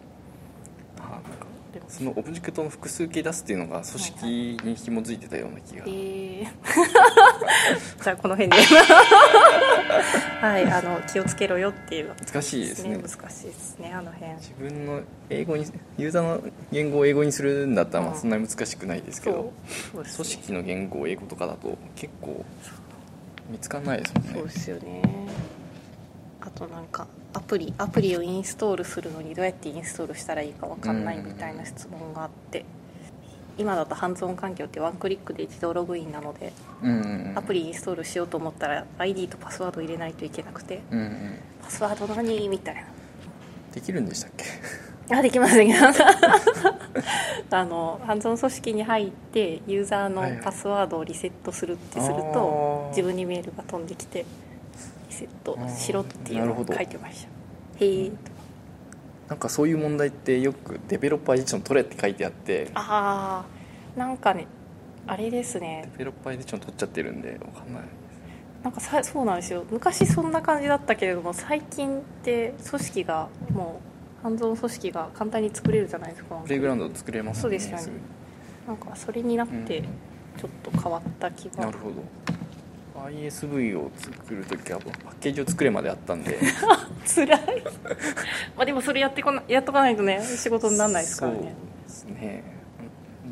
[0.99, 1.55] あなんか。
[1.89, 4.27] そのオブジェクトの複数形出すっていうのが組織
[4.65, 6.47] に紐づいてたような気が、えー。
[8.03, 8.59] じゃあこの辺で。
[10.41, 12.13] はいあの気をつけろよっていう。
[12.27, 12.97] 難しいですね。
[12.97, 14.33] 難しいですねあの辺。
[14.35, 15.67] 自分の英語に
[15.99, 19.53] ユーザーの言語を英語にするんだったらまあうんそんなに難しくないですけど、
[19.93, 20.25] そうですね。
[20.25, 22.45] 組織の言語を英語とかだと結構
[23.49, 24.33] 見つかんないですもんね。
[24.35, 25.03] そうですよね。
[26.41, 32.65] あとなんかアプリアプリをインストールするのにどうやってインストールしたらいいか分かんないみたいな質問があって。
[33.57, 36.53] 今だとハンズオン環境ってワンクリックで自動ログインなので
[37.37, 41.39] アプリインストールしようと思ったら ID とパスワード入れないといけなくてうんうん。
[41.63, 42.49] パスワード何？
[42.49, 42.83] みたいな。
[43.73, 44.45] できるんでしたっけ？
[45.11, 46.01] あできますできます
[47.51, 50.43] あのハンズオン組織に入ってユーザーのはいはい。
[50.43, 52.33] パスワードをリセットするってするあー。
[52.33, 54.25] と自分にメールが飛んできて
[55.09, 57.27] リセットしろっていうのを書いてまし
[57.79, 57.85] た。
[57.85, 58.11] へえ
[59.29, 62.71] なんかそういう問題ってよくデベロッパーエディション取れって書いてあって。
[62.75, 63.45] あ
[63.97, 64.47] あなんかね
[65.07, 67.83] あれですデねベロッパーエディション取っちゃってるんでわかんない。
[68.63, 69.65] なんかさそうなんですよ。
[69.71, 73.94] 昔そんな感じだったけれども最近って組織がもう
[74.25, 76.35] ハンズオン組織が簡単に作れるじゃないですか。
[76.45, 77.83] プレイグラウンド作れますそうですよね。
[78.67, 79.85] なんかそれになってうん。
[80.41, 81.97] ちょっと変わった気が、なるほど。
[83.11, 86.39] ISV を作るときはパッケージを作れまであったんで。
[87.07, 87.63] 辛い。
[88.57, 91.53] まあでもそれやってこなやっとかないとね仕事にならないですからそうね
[91.87, 92.43] ですね。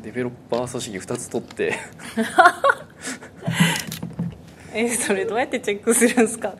[0.03, 1.73] デベロッパー組織2つ取って。
[4.75, 6.53] えそれどうやってチェックするんですか？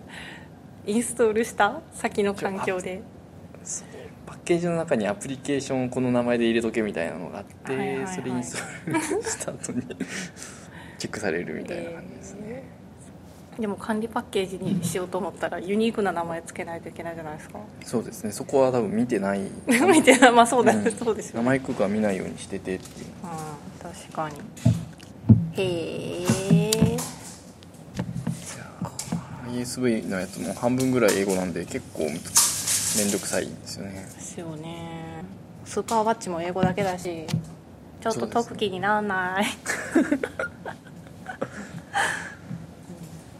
[0.87, 1.81] インストールした？
[1.93, 3.01] 先の環境で
[4.25, 8.15] パッケージの中にアプリケーションをこの名前で入れとけみたいなのがあって、はいはいはい。
[8.15, 9.81] それインストールした後に
[10.97, 13.61] チェックされるみたいな感じですね、えー。
[13.61, 17.59] でも管理パッケージにしようと思ったらユニークな名前つけないといけないじゃないですか。
[17.83, 18.31] そうですね。
[18.31, 19.41] そこは多分見てない。
[19.67, 20.91] 見てまあそうだ、うん。
[20.91, 23.07] そうですよ名前空間は見ないようにしててっていう。
[23.23, 24.35] うん確かに。
[25.55, 26.23] へ
[26.61, 26.97] え
[29.53, 32.19] ISV のやつも半分ぐらい英語なんで結構め
[33.05, 33.91] んどくさいんですよね。
[33.93, 35.23] ですよね。
[35.65, 37.25] スーパーワッチも英語だけだし
[38.01, 39.45] ちょっと解く気にならない、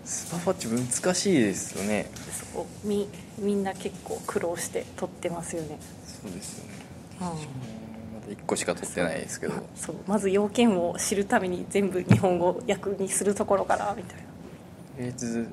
[0.06, 0.68] スパファッチ
[1.02, 2.10] 難しいですよね。
[2.54, 2.66] そう。
[2.88, 6.72] みみんな結構苦労して取ってますよね、そうですよね。
[7.20, 7.28] うん。
[7.28, 7.34] ま
[8.26, 9.54] だ1個しか取ってないですけど。
[9.76, 9.96] そう。
[10.08, 14.24] まず要件を知るために全部日本語訳にするところからみたいな。
[14.24, 14.28] と
[15.00, 15.48] りあえず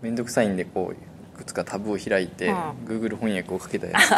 [0.00, 0.96] 面倒くさいんでこうい
[1.36, 2.54] くつかタブを開いて、うん。
[2.86, 4.16] Google 翻訳をかけたやつと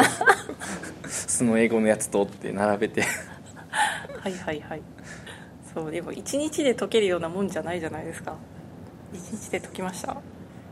[1.08, 3.02] その英語のやつとって並べて。
[3.02, 4.82] はいはいはい。
[5.74, 8.36] そうでも1日で解けるようなもんじゃないじゃないですか。
[9.12, 10.16] 1日で解きました。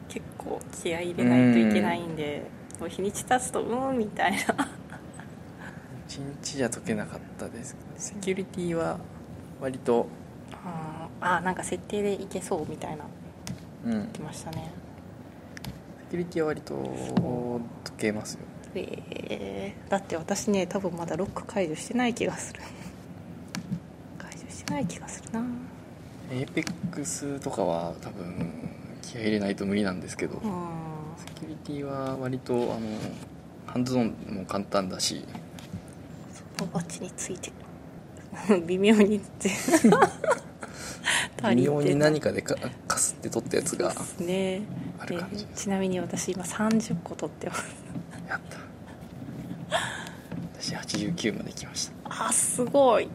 [0.08, 2.42] 結構気合い入れないといけないんで
[2.78, 4.68] もう日にち経つとうーんみたいな。
[6.08, 7.76] 一日じゃ解けなかったです。
[7.96, 8.98] セキュリティは？
[9.60, 10.06] 割と。
[10.64, 13.04] あーあーなんか設定でいけそうみたいな。
[13.86, 14.06] うん。
[14.08, 14.56] 来ましたね。
[14.58, 14.91] セ
[16.12, 16.74] キュリティは割と
[17.84, 18.40] 解けますよ。
[18.74, 19.74] え。
[19.88, 22.60] ー、だって私ね多分まだロック解除してない気がする。
[24.18, 25.42] 解除してない気がするな。
[26.30, 28.52] エイペックスとかは多分
[29.00, 30.50] 気合い入れないと無理なんですけど、うん。
[31.16, 32.80] セキュリティは割とあの
[33.64, 35.24] ハンズオンも簡単だし。
[36.58, 37.50] バッチについて。
[38.50, 39.18] る 微妙に
[41.42, 42.54] 足微妙に何かでか
[42.86, 43.88] かすって取ったやつが。
[43.88, 44.60] ですね
[45.02, 45.44] ある感じ。
[45.46, 47.64] でちなみに私今30個取ってます。
[48.28, 48.58] やった。
[50.60, 52.26] 私89まで来ました。
[52.28, 53.08] あすごい。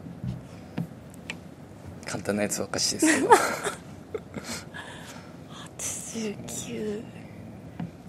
[2.04, 3.30] 簡単なやつばっかしですけど。
[5.78, 7.02] 89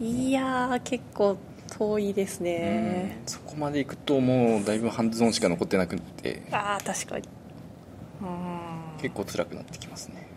[0.02, 1.38] いやー結構
[1.78, 3.18] 遠いですね。
[3.22, 6.42] うんそこまでいくともうだいぶハンズオンしか残ってなくって。
[6.52, 7.28] ああ確かに。
[8.22, 9.00] うん。
[9.02, 10.28] 結構辛くなってきますね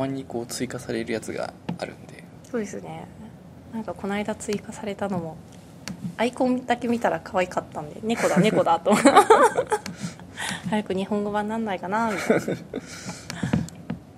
[0.00, 2.24] まにこう追加されるやつがあるんで。
[2.50, 3.06] そうですね。
[3.72, 5.36] なんかこの間追加されたのも
[6.16, 8.92] アイコンだけ見たら可愛かったんで猫だ猫だと。
[10.70, 12.44] 早く日本語版なんないかなみたいな。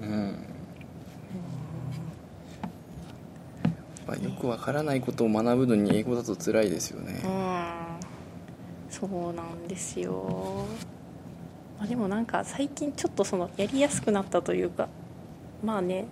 [0.01, 0.47] うん。
[4.07, 7.21] やっぱよくわからないことを学ぶのに英語だと辛いですよね。
[7.25, 7.63] うん。
[8.91, 10.67] そうなんですよ、
[11.79, 14.89] まあ、でもなんか最近ちょっとそのやりやすくなったというか
[15.63, 16.07] まあね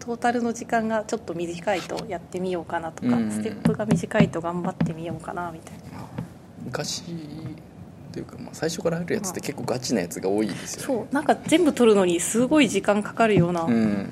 [0.00, 6.06] トータルの時間がちょっと短いとやってみようかなとか、うんステップが短いと頑張ってみようかなみたいな。
[6.64, 7.02] 昔
[8.12, 10.86] というか、まあ、最初からあるやつって結構ガチなやつが多いですよね。
[10.86, 14.08] そうなんか全部取るのにすごい時間かかるような、うん。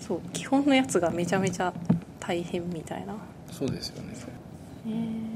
[0.00, 1.72] そう基本のやつがめちゃめちゃ
[2.20, 3.14] 大変みたいな。
[3.50, 4.14] そうですよね。
[4.86, 5.26] えー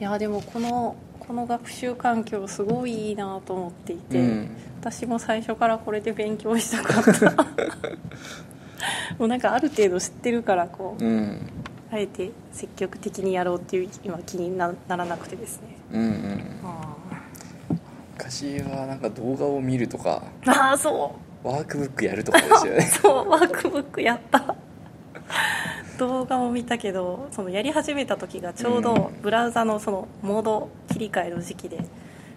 [0.00, 4.50] いやでもこのこの学習環境すごいいいなと思っていて、うん
[4.82, 7.30] 私も最初からこれで勉強したかった。
[9.16, 11.38] もうなんかある程度知ってるからこう、うん。
[11.92, 15.76] あえて積極的にやろうっていう今気になならなくてですね。
[15.92, 16.60] うんうん。
[16.64, 16.96] あ
[18.18, 20.24] 昔はなんか動画を見るとか。
[20.42, 21.14] ーあーそ
[21.44, 21.46] う。
[21.46, 22.82] ワークブックやるとかですよね。
[23.00, 24.56] そうワークブックやった。
[25.96, 31.84] 動画も見たけどそのやり始めた時がちょうどブラウザのそのモード切り替えの時期で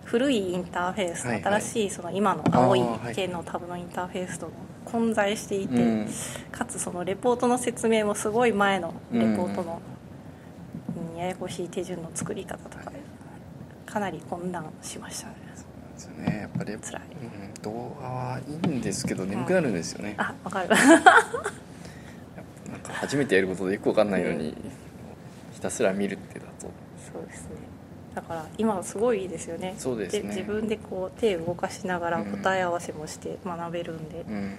[0.05, 1.61] 古いインターフェース、はいはい。
[1.61, 2.81] 新しいその今の青い
[3.13, 4.49] 系のタブのインターフェースと
[4.85, 6.09] 混在していて、うん。
[6.51, 9.81] かつそのレポートの説明もすごい前のレポートの、
[11.13, 11.17] うん。
[11.17, 12.99] ややこしい手順の作り方とかで
[13.85, 15.45] かなり混乱しましたね。
[15.95, 16.39] ですよね。
[16.41, 17.01] やっぱり、うん、辛い。
[17.61, 20.69] 動画はいいんですけど眠くなるんですよね、あわかる。
[20.69, 24.55] なんか初めてやることでよくわかんないのに、
[25.51, 26.67] ひたすら見るってだと。
[27.11, 27.74] そうですね
[28.15, 29.75] だから今すごいいいですよね。
[29.77, 30.29] そうですね。
[30.29, 34.57] 自分でこう手を動かしながら答え合わせもして学べるんで、うん、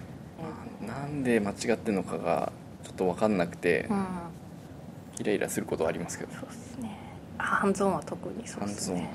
[0.87, 2.53] まあなんで間違ってるのかが
[2.85, 4.07] ちょっと分かんなくて、うん。
[5.19, 6.35] イライラすることはありますけど。
[6.35, 6.99] そうですね。
[7.39, 9.11] あハンズオンは特にそうですね、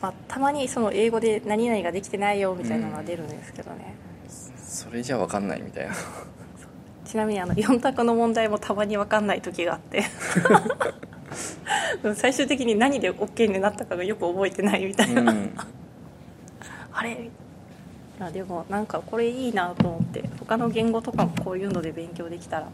[0.00, 3.94] まあ、たまにその英語で何々ができてないよみたいなのは出るんですけどね、
[4.58, 5.94] それじゃ分かんないみたいな。
[7.04, 10.02] ちなみにあの4択の問題もたまに分かんない時があって
[12.14, 15.50] 最終的に何で OK になったかがよく覚えてないみたいな、うん。
[16.92, 17.12] あれ？
[17.12, 17.30] い
[18.20, 22.68] やでもなんかこれいいなと思って他の言語とかもこういうので勉強できたら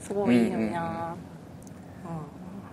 [0.00, 1.16] すごいいいのにな。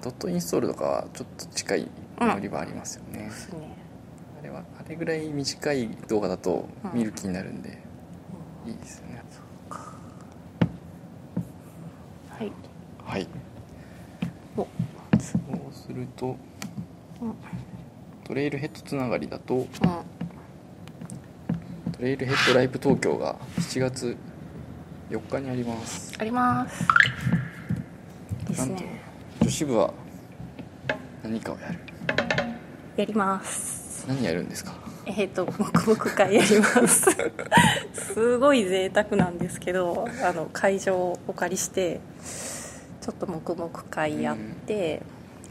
[0.04, 1.90] ドットインストールとかはちょっと近い
[2.22, 3.60] ノリはありますよね、うん。
[3.60, 3.76] ね。
[4.40, 7.82] あれはあれぐらい短い動画だと見る気になるんで、
[8.66, 9.16] ういいですよね。
[9.16, 9.18] ん
[12.38, 12.52] はい。
[13.04, 13.28] はい。
[14.58, 14.68] お
[15.32, 16.36] そうすると
[17.22, 17.34] うん。
[18.24, 19.66] トレイルヘッドつながりだとうん。
[19.68, 20.04] ト
[22.02, 24.18] レイルヘッドライブ東京が7月
[25.10, 26.14] 4日にあります。
[26.20, 26.86] あります。
[28.48, 29.02] ですね。
[29.42, 29.94] 女子部は
[31.24, 31.80] 何かをやる？
[32.98, 34.06] やります。
[34.08, 34.74] 何やるんですか？
[35.06, 37.06] えっ、と黙々会やります。
[37.94, 42.00] すごい贅沢なんですけどあの会場をお借りして
[43.02, 45.04] ちょっと黙々会やって、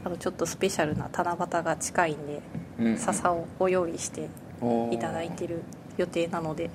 [0.04, 2.42] あとちょっとスペシャルな七夕が近いんで
[2.78, 2.98] うん。
[2.98, 4.28] 笹をご用意して
[4.90, 5.62] いただいてる
[5.96, 6.70] 予定なので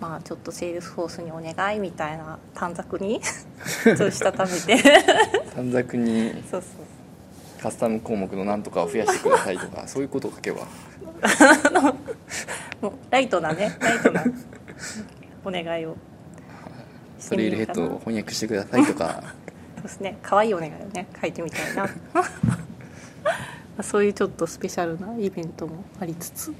[0.00, 4.82] まあちょっとセールスフォースにお願いみたいな短冊にちょっとしたためて
[5.54, 6.32] 短冊に。
[6.50, 6.70] そうそう。
[7.62, 10.66] カスタム項目のなんとかを増やしてくださいとか そういうことを書けば。
[12.80, 14.24] もうライトなねライトな
[15.44, 15.94] お願いを
[17.28, 19.22] トレイルヘッドを翻訳してくださいとか
[19.80, 20.18] そうですね。
[20.22, 21.88] 可愛いお願いをね書いてみたいな。
[23.82, 26.48] そういうちょっとスペシャルなイベントもありつつ。
[26.48, 26.54] うん。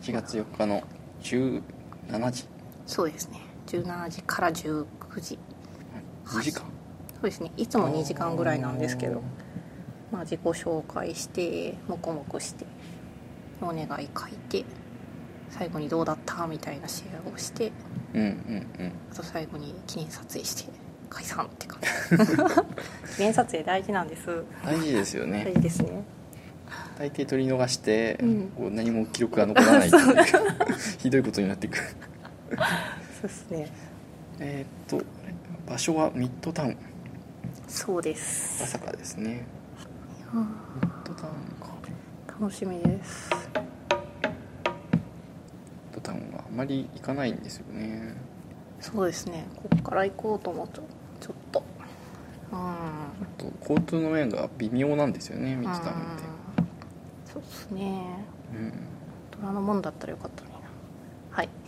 [0.00, 0.82] 1月4日の
[1.20, 1.62] 17
[2.30, 2.48] 時。
[2.86, 3.40] そうですね。
[3.66, 4.86] 17時から19
[5.20, 5.38] 時。
[6.26, 6.62] 2時間？
[7.14, 7.50] そうですね。
[7.56, 9.22] いつも2時間ぐらいなんですけど。
[10.12, 12.66] まあ自己紹介してもこもこして
[13.62, 14.08] お願い書い
[14.50, 14.64] て
[15.48, 16.46] 最後にどうだった？
[16.46, 17.72] みたいなシェアをして。
[18.14, 18.92] うんうんうん。
[19.10, 20.70] あと最後に記念撮影して
[21.12, 22.26] 解散って感じ。
[23.16, 24.44] 記念撮影大事なんです。
[24.64, 26.02] 大事ですよ大ね事ですね。
[26.98, 28.48] 大抵取り逃して、うん。
[28.56, 29.90] こう何も記録が残らない
[30.98, 33.68] ひどいことになっていくそうですね。
[34.40, 35.04] えーっと
[35.66, 36.76] 場所はミッドタウン。
[37.68, 38.64] そうです。
[38.64, 39.44] 朝霞ですね。
[40.32, 41.74] うんミッドタウンか。
[41.86, 43.30] ミ楽しみです。
[43.30, 43.62] ッ
[45.94, 48.14] ドタウンはあまり行かないんですよね。
[48.80, 49.46] そうですね。
[49.56, 50.84] こっから行こうと思っとう。
[50.84, 51.01] ん
[52.52, 56.22] あと交通の面が微妙なんですよねミッドタウンって。
[57.32, 58.26] そうですね。
[58.54, 58.68] うん。
[59.32, 60.60] 大人のもんだったらよかったのにな。
[61.30, 61.48] はい。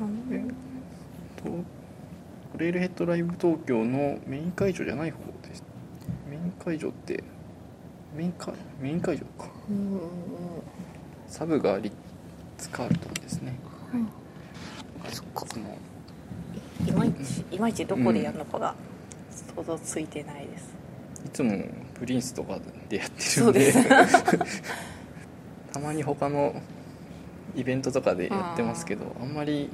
[0.00, 0.48] うん
[1.36, 5.64] とレールヘッドライブ東京のメイン会場じゃない方です。
[6.28, 7.24] メイン会場って
[8.14, 9.50] メイン会メイン会場か。
[9.68, 10.00] うん。
[11.26, 11.92] サブがリッ
[12.58, 13.58] ツ・カールトンですね。
[13.92, 14.08] うん
[15.12, 15.44] そっか。
[15.52, 15.76] その
[16.86, 18.74] いまいちいまいちどこでやるのかが
[19.54, 20.74] 想像ついてないです、
[21.26, 21.64] いつも
[21.94, 22.58] プリンスとか
[22.88, 23.72] でやってるんで。
[25.72, 26.60] たまに他の
[27.54, 29.70] イベントとかでやってますけどあんまり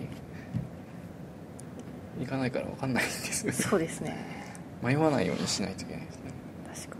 [2.21, 3.47] 行かないから分かんないんです。
[3.47, 4.17] よそうですね。
[4.83, 6.33] 迷わないようにしないといけないですね。
[6.75, 6.97] 確か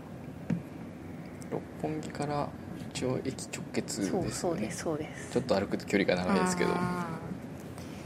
[1.51, 2.49] 六本木から
[2.91, 4.29] 一応駅直結ですよね。
[4.31, 5.31] そうそうですそうです。
[5.31, 6.71] ちょっと歩くと距離が長いですけど。
[6.71, 6.77] うん。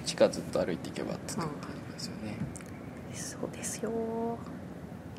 [0.06, 1.44] 地下ずっと歩いていけばっていうこ。
[1.44, 1.71] とですよね
[3.42, 3.90] そうですよ。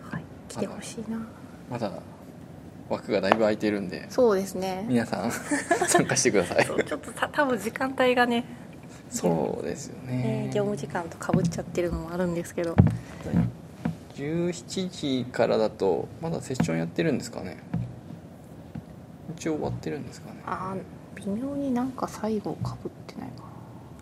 [0.01, 0.23] はい。
[0.49, 1.27] 来てほしいな。
[1.69, 1.91] まだ
[2.89, 4.85] 枠がだいぶ空いてるんでそうですね。
[4.89, 5.31] 皆さん
[5.89, 6.65] 参加してください。
[6.65, 8.45] ちょっとた多分時間帯がね
[9.11, 10.17] そうですよね。
[10.17, 12.77] ね業務時間とかぶっちゃってるのもあるんですけど。
[14.15, 17.59] 17時からだとまだセッションやってるんですかね。
[19.37, 20.37] 一応終わってるんですかね。
[20.47, 20.83] あー
[21.17, 23.43] 微妙になんか最後かぶってないか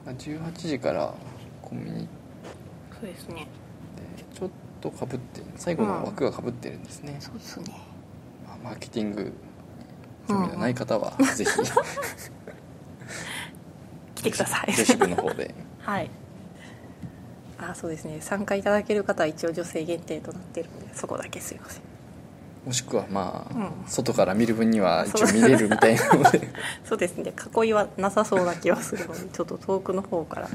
[0.07, 0.13] な。
[0.13, 1.15] あ18時から
[1.63, 2.09] コンビニ
[3.01, 3.47] そうですね
[4.81, 7.67] とかぶって最後の枠がかぶってるんですね、そうですね。
[8.47, 9.33] まあマーケティング
[10.29, 11.51] 興味がない方はぜひ。
[14.15, 14.73] 来てください。
[14.73, 15.55] 女子部の方で。
[15.81, 16.11] はい。
[17.59, 18.19] あそうですね。
[18.21, 21.83] 参加いただける方は一応女性限定となっているのでそこだけすいません。
[22.67, 23.71] もしくはまあ、うん。
[23.87, 26.49] 外から見る分には一応見れるみたいなので。
[26.85, 27.33] そうですね。
[27.57, 30.49] 囲いはなさそうな気はするのでちょっと遠くの方から。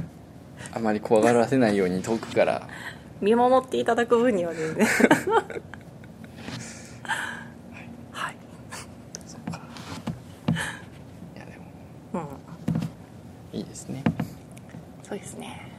[0.74, 2.68] あまり怖がらせないように遠くから
[3.22, 4.86] 見守っていただく分には全然。
[8.12, 8.36] はい。
[9.26, 9.60] そうか。
[11.36, 11.58] いやで
[12.14, 12.22] も。
[13.54, 13.60] うん。
[13.60, 14.04] いいですね。
[15.04, 15.72] そうですね。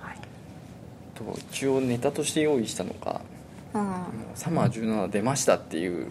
[0.00, 0.16] はい。
[1.14, 3.20] と一応ネタとして用意したのが
[3.74, 4.04] うん。
[4.34, 6.08] サマー17出ましたっていう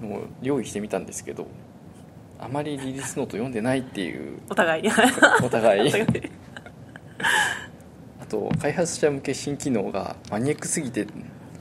[0.00, 1.46] のを用意してみたんですけど
[2.38, 4.40] あまりリリースノート読んでないっていう。
[4.50, 4.90] お互い。
[5.44, 5.92] お互い
[8.32, 11.06] と開発者向け新機能がマニアックすぎて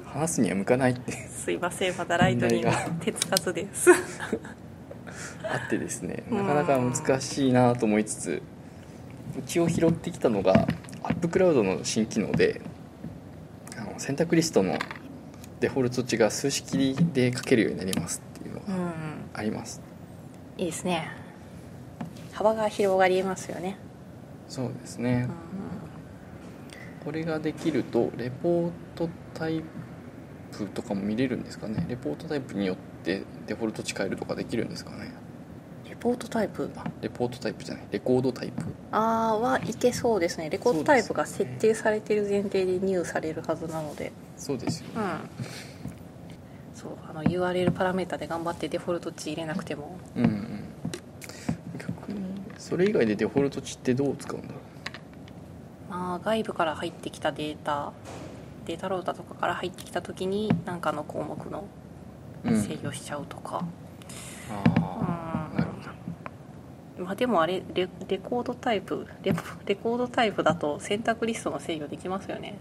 [0.05, 2.69] 話すには向かないってすいませんまだライトニング
[3.01, 3.91] 手つかずです。
[5.43, 8.41] あってですねなかなか難しいなと思いつつ
[9.39, 10.67] 一応拾ってきたのが
[11.03, 12.61] アップクラウドの新機能で
[13.77, 14.79] あの選択リストの
[15.59, 18.91] デフォルト値が数式で書けるようになりますっていうのがうん。
[19.33, 19.81] あります。
[20.57, 21.11] いいですね。
[22.31, 23.77] 幅が広がりますよね。
[24.47, 25.27] そうですね。
[25.29, 25.70] う
[27.03, 29.63] これができるとレポートタイ
[30.51, 31.85] プとかも見れるんですかね？
[31.89, 34.97] レポートタイプによってデフォルト値変えるとかできるんですかね？
[34.97, 36.69] んレポートタイプ？
[36.75, 37.83] あレポートタイプじゃない。
[37.91, 38.63] レコードタイプ。
[38.91, 40.49] あーはいけそうですね。
[40.49, 44.11] レコードタイプが設定されてる前提で入されるはずなので。
[44.37, 44.93] そうですよね。
[44.95, 45.19] うん。
[46.75, 49.97] そうあの URL パラメータで頑張ってデフォルト値入れなくても。
[50.15, 50.47] うんうん。
[51.77, 52.19] 逆に
[52.57, 54.53] それ以外でデフォルト値ってどう使うんだろ
[56.11, 57.93] まあ外部から入ってきたデータ
[58.65, 61.63] データロータとかから入ってきた時に何かの項目の
[62.43, 63.63] う、うん、制御しちゃうとか、
[64.49, 67.05] ああなるほど。
[67.05, 69.33] まあでもあれレレコードタイプレ
[69.65, 72.55] レコードタイプだと選択リストの制御できますよね。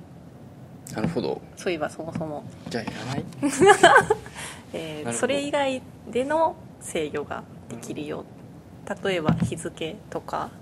[0.94, 1.40] なるほど。
[1.56, 3.24] そういえばそもそも、じゃあいらない？
[4.74, 8.24] えーそれ以外での制御ができるよ
[9.04, 10.50] 例えば日付とか。
[10.54, 10.59] うん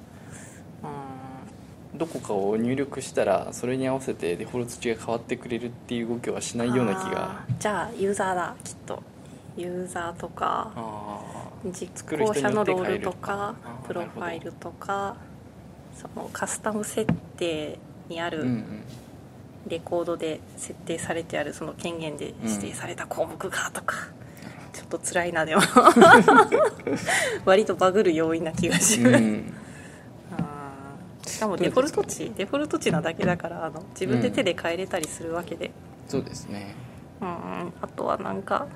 [1.98, 7.44] どこかを入力したらそれに合わせてデフォルト値が変わってくれるっていう動きはしないような気が。
[7.58, 9.02] じゃあユーザーだきっと。
[9.56, 11.20] ユーザーとかあ
[11.64, 13.56] 実行者のロールとか
[13.88, 15.16] プロファイルとか
[15.96, 17.76] そのカスタム設定
[18.08, 18.46] にある
[19.66, 23.96] レコードで設定されてあるその権限で指定された項目がとか、
[24.72, 25.62] ちょっと辛いなでも。
[27.44, 29.52] 割とバグる要因な気がす、うん
[31.38, 35.70] しかもデフォルト値デフォルト値なだけだからあの自分で手で変えれたりするわけで、
[36.08, 36.74] そうですね。
[37.20, 37.28] うん
[37.80, 38.66] あとはなんか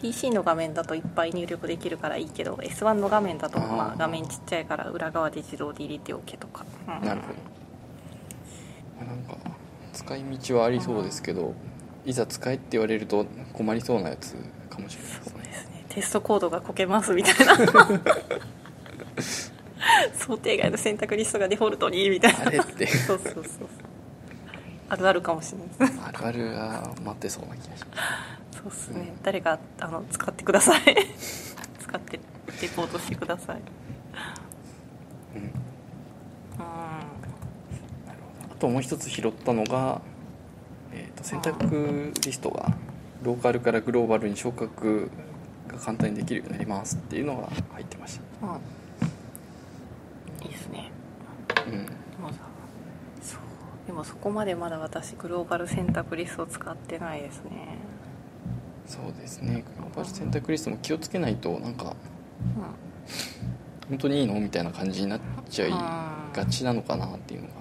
[0.00, 7.04] PC の画面だといっぱい入力できるからいいけど S1 の画面だとまあ画面ちっちゃいから裏側で自動で入れておけとか、うん。
[7.04, 7.34] なるほど。
[9.00, 9.36] まあなんか
[9.92, 11.52] 使い道はありそうですけど
[12.04, 14.36] いざ使えって言われると困りそうなやつ
[14.70, 15.32] かもしれないですね。
[15.32, 15.84] そうですね。
[15.88, 17.56] テストコードがこけますみたいな
[20.18, 22.46] 想定外の選択リストがデフォルトにみたいな。
[22.46, 22.86] あれって。
[22.86, 23.44] そうそうそう
[24.88, 25.68] あるあるかもしれない。
[25.68, 27.96] ですあるあるが待ってそうな気がしま
[28.52, 28.58] す。
[28.58, 29.22] そうですね、うん。
[29.22, 30.82] 誰かあの使ってください。
[31.80, 32.20] 使って
[32.60, 33.60] レポートしてください。
[35.34, 35.42] うん。
[35.42, 35.50] うん。
[36.58, 37.04] あ
[38.58, 40.02] ともう一つ拾ったのが、
[40.92, 42.76] えー、と選択リストが
[43.22, 45.10] ローカルからグローバルに昇格
[45.68, 48.81] が簡単にできるようになりますっていうのが入ってましうん
[50.52, 50.90] ですね。
[51.48, 51.86] た、うん、
[53.20, 53.40] そう。
[53.86, 57.78] でもそこまでまだ私グローバル選択リストを使ってないですね。
[58.86, 59.64] そうですね。
[59.76, 61.96] グローバル選択リストも気をつけないとなんか
[62.56, 62.62] うん。
[63.88, 64.40] 本当にいいの？
[64.40, 65.76] みたいな感じになっちゃいうん
[66.32, 67.54] がちなのかなっていうのが。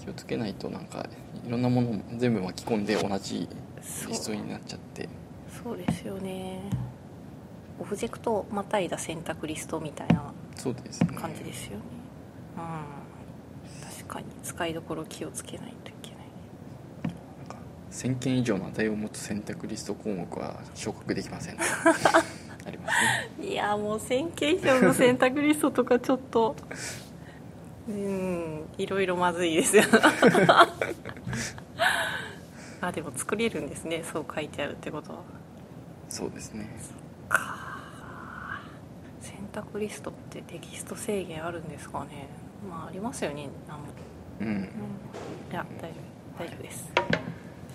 [0.00, 1.06] 気をつけないとなんか
[1.46, 3.48] いろんなものも全部巻き込んで同じ
[4.08, 5.08] リストになっちゃって。
[5.62, 5.76] そう。
[5.76, 6.62] ですよね。
[7.80, 10.27] オブジェクトをまたいだ選択リストみたいな
[10.58, 11.16] そうですね。
[11.16, 11.82] 感じですよね。
[12.56, 13.88] うん。
[13.90, 16.18] 確かに使いどころ気をつけないといけない。
[17.38, 17.56] なんか
[17.92, 21.56] 1000件以上の値を持つ選択リスト項目は昇格できません。
[22.66, 23.48] ありますね。
[23.48, 26.56] いやもう1000件以上の選択リストとかちょっと
[27.88, 29.84] うんいろいろまずいですよ。
[32.80, 34.02] あでも作れるんですね。
[34.04, 35.18] そう書いてあるってことは。
[36.08, 36.68] そうですね。
[36.80, 36.96] 選
[39.58, 42.28] 択リストってテキスト制限あるんですかね？
[42.68, 43.48] まあありますよね。
[43.68, 43.86] なんも
[44.40, 44.46] うん。
[44.46, 44.62] うん。
[44.62, 44.64] い
[45.52, 45.96] や大丈
[46.38, 46.92] 夫大丈夫です。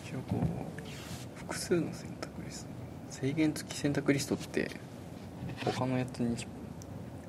[0.06, 2.72] 一応こう複数の選択リスト
[3.22, 4.72] 制限付き選択リストって
[5.66, 6.38] 他のやつに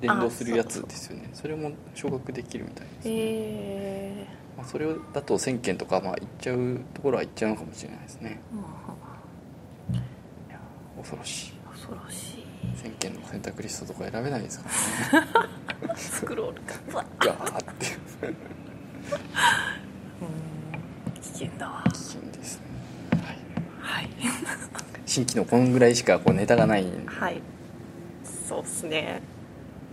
[0.01, 1.29] 連動するやつですよね。
[1.33, 4.27] それも昇格できるみたいです、え
[4.57, 8.39] まあ、それだと1000件とかまあいっちゃうところはいっちゃうのかもしれないですね。
[8.53, 8.63] ー、うん
[11.01, 11.53] 恐ろしい。
[11.71, 12.34] 恐ろしい
[12.83, 14.69] 1000件の選択リストとか選べないですか
[15.13, 15.95] らね。
[15.95, 16.61] スクロール
[16.93, 17.87] がガーって。
[20.21, 21.21] うん。
[21.21, 21.83] 危険だわ。
[21.91, 22.65] 危険ですね、
[23.21, 23.37] はい、
[23.79, 24.09] はい。
[25.05, 26.85] 新規のこんぐらいしかこうネタがない。
[26.85, 27.41] んではい。
[28.47, 29.21] そうっすね。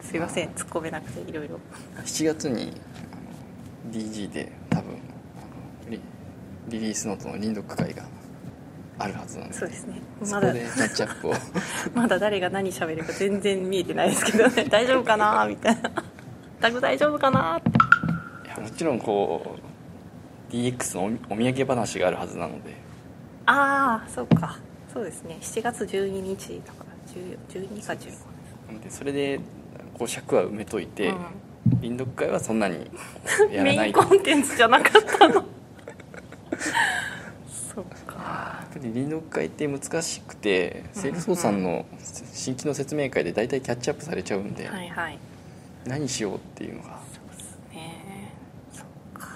[0.00, 0.48] すいません。
[0.50, 1.60] 突っ込めなくていろいろ
[2.04, 2.72] 7月に
[3.90, 4.98] DG で多分
[6.68, 8.04] リリースノートの臨読会が
[9.02, 10.00] あるはずなんでそうですね。
[10.22, 10.52] そまだ。
[10.52, 11.34] キャッチアップを。
[11.94, 14.64] まだ誰が何喋るか全然見えてないですけどね。
[14.70, 15.90] 大丈夫かなみたいな。
[16.60, 17.68] タグ大丈夫かなって。
[17.68, 17.72] い
[18.48, 19.56] やもちろんこ
[20.50, 22.74] う DX のおお土産話があるはずなので。
[23.46, 24.58] ああそうか。
[24.92, 25.38] そうですね。
[25.40, 28.10] 7月12日だから10 12か15
[28.68, 29.40] なのでそれで
[29.94, 31.16] こう尺は埋めといて、うん。
[31.80, 32.90] 輪読会はそんなに
[33.50, 35.44] やら メインコンテンツじゃなかったの
[37.74, 38.62] そうか。
[38.64, 41.62] っぱり輪読会って難しくてセールスフォースさん。
[41.62, 41.86] の
[42.32, 45.18] 新規の説明会で大体キャッチアップされちゃうんで、はいはい。
[45.86, 48.32] 何しようっていうのがそうですね。
[48.72, 48.86] そう
[49.18, 49.28] か。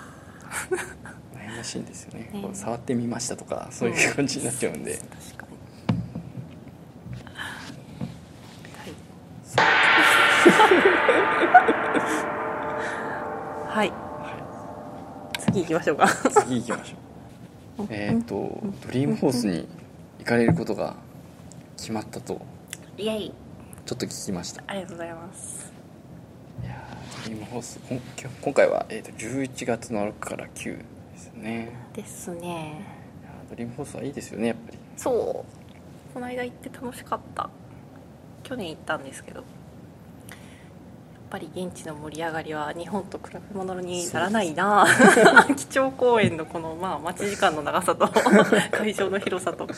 [1.34, 2.41] 悩ましいんですよね、ね。
[2.43, 5.07] こう触ってみましたとかそういう感じになっちゃうんで、確
[5.37, 5.57] かに。
[13.68, 16.05] はい、 はい、は次行きましょうか。
[16.05, 17.16] い、次行きましょう
[17.91, 19.68] えっとドリームホースに
[20.18, 20.97] 行かれることが
[21.77, 22.41] 決まったと。
[22.97, 23.33] イエイ。
[23.85, 24.62] ちょっと聞きました。
[24.66, 25.72] ありがとうございます。
[26.62, 27.79] いやードリームホース
[28.41, 30.85] 今回は、えー、と11月の6から9で
[31.18, 31.72] すね。
[31.95, 32.83] ですね。
[33.49, 34.79] ドリームホースはいいですよねやっぱり。
[34.97, 36.14] そう。
[36.14, 37.51] この間行って楽しかった。
[38.43, 39.45] 去年行ったんですけど
[41.37, 44.87] ぱり現地の盛り上がりは日本と比べ物にならないな。
[45.55, 48.09] 基調講演のこの、まあ、待ち時間の長さと
[48.72, 49.72] 会場の広さとこ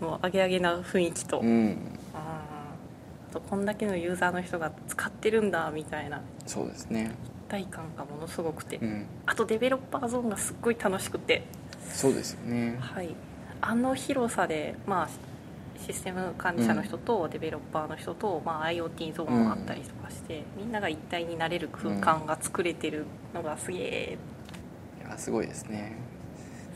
[0.00, 1.76] のアゲアゲな雰囲気と、うん。
[2.14, 2.20] あー
[3.30, 6.22] あとこんだけのユーザーの人が使ってるんだみたいな。
[6.46, 7.14] そうですね。
[7.48, 9.06] 一体感がものすごくて、うん。
[9.26, 11.44] あとデベロッパーゾーンがすっごい楽しくて。
[11.92, 12.78] そうですよね。
[12.80, 13.14] はい。
[13.60, 15.08] あの広さでまあ
[15.84, 23.04] システム管理者の人とデベロッパーの人と、まあ、IoT ゾーンもあったりとかして、みんなが一体になれる空間が作れてる
[23.34, 24.18] のがすげえ、
[25.06, 25.96] いやすごいですね。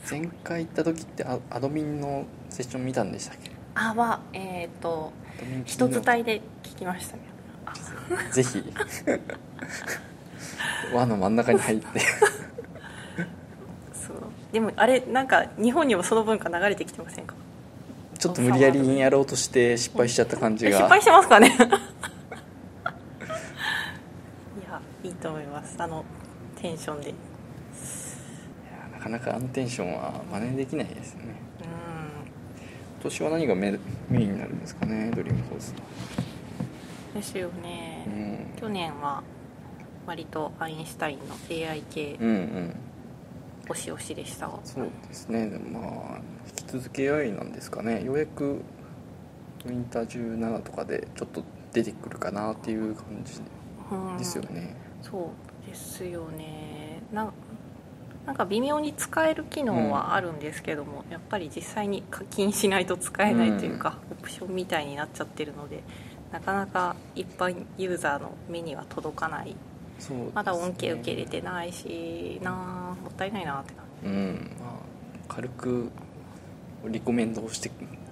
[0.09, 3.51] 前回行った時ってアアドミンのセッション見たんでしたっけ？
[3.75, 7.23] あはえっ、とアドミン人伝いで聞きましたね。
[7.65, 7.73] あ。
[8.33, 8.63] ぜひ。
[10.93, 11.99] 輪の真ん中に入って。
[13.93, 14.17] そう。
[14.51, 17.35] でもあれなんか日本にもその文化流れてきてませんか？
[18.21, 20.71] ちょっと無理やりにやろうとして失敗しちゃった感じが。
[20.71, 21.47] え失敗してますかね？
[24.61, 25.75] いやいいと思います。
[25.81, 26.05] あの
[26.55, 27.09] テンションで。
[27.09, 27.15] いや
[28.97, 31.25] なかなかあのテンションは真似できないですよね。
[31.29, 31.65] うん。
[33.01, 35.11] 今年は何がメメインになるんですかね？
[35.15, 35.73] ドリームホース
[37.15, 38.61] ですよね、うん。
[38.61, 39.23] 去年は
[40.05, 41.35] 割とアインシュタインの
[41.71, 42.75] AI 系うんうん。
[43.67, 45.47] 推し推しでしたがそうですね。
[45.71, 46.19] まあ
[46.49, 48.01] 引き続き AI なんですかね。
[48.01, 48.61] ようやく
[49.65, 51.43] ウィンター17とかでちょっと
[51.73, 53.41] 出てくるかなっていう感じ
[53.91, 54.17] うん。
[54.17, 55.33] ですよね、そ
[55.65, 57.01] うですよね。
[57.11, 57.29] な
[58.25, 65.83] なんか微妙に使える機能はあるんですけども、やっぱり実際に課金しないと使えないというか、オプションみたいになっちゃってるので
[66.31, 69.47] なかなか一般ユーザーの目には届かない。
[69.47, 69.55] ね。
[70.33, 74.51] まだ恩恵受け入れてないしなあもったいないなって感うん。
[74.59, 74.71] まあ
[75.27, 75.91] 軽く
[76.87, 77.71] リコメンドをして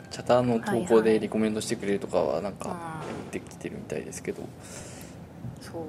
[0.09, 4.43] チャターの投稿でリコメンドしてくれるとかはなんかってきてるみたいですけど、
[5.61, 5.81] そう。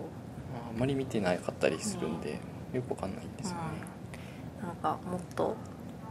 [0.55, 2.39] あ、あんまり見てなかったりするんで、
[2.73, 3.63] よくわかんないんですよね、
[4.61, 5.57] うん、なんかもっと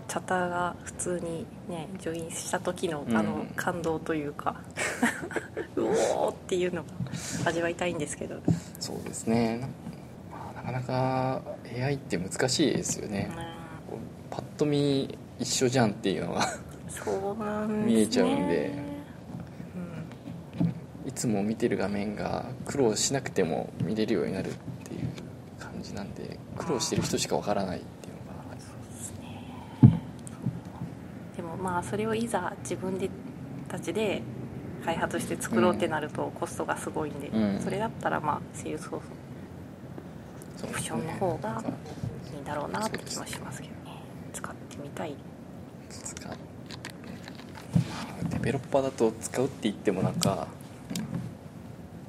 [0.07, 3.15] チャターが普通にねジョインした時のうん。
[3.15, 4.55] あの感動というか、
[5.77, 6.89] うおーっていうのが
[7.45, 8.41] 味わいたいんですけど、うん
[8.79, 9.59] そうですね。
[9.59, 9.67] な,、
[10.31, 11.41] まあ、なかなか
[11.79, 13.29] AI って難しいですよね、
[13.89, 16.45] こうパッと見一緒じゃんっていうのが
[16.89, 18.73] そうなんです、ね、見えちゃうんで。
[20.61, 21.09] うん。
[21.09, 24.99] いつも見てる画面が苦労しなくても見れるようになるっていう
[25.57, 28.13] 感じなんで苦労してる人しかわからないっていう
[29.87, 29.97] のが。
[31.35, 33.09] でもまあそれをいざ自分で
[33.69, 34.21] たちで
[34.83, 37.59] 開発して作ろうってなるとコストがすごいんで、うん。
[37.61, 38.99] それだったらまあセールスソー
[40.57, 41.63] スオプションの方が
[42.33, 44.03] いいんだろうなって気もしますけどね。
[44.33, 45.15] 使ってみたい
[45.97, 46.37] 使う、まあ、
[48.29, 50.47] デベロッパーだと使うって言ってもなんか、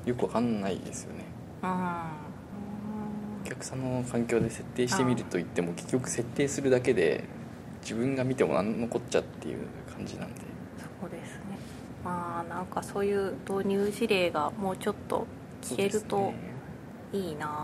[0.04, 1.24] よくわかんないですよね。
[1.62, 1.70] うん
[3.42, 7.24] お客さんの環境で設定してみると言っても結局設定するだけで
[7.82, 9.58] 自分が見ても何のこっちゃっていう
[9.92, 10.40] 感じなんで。
[11.00, 11.58] そうですね。
[12.04, 15.26] まあなんかそういう導入事例がもうちょっと
[15.62, 16.50] 聞けるとそうですね。
[17.12, 17.56] いいな、発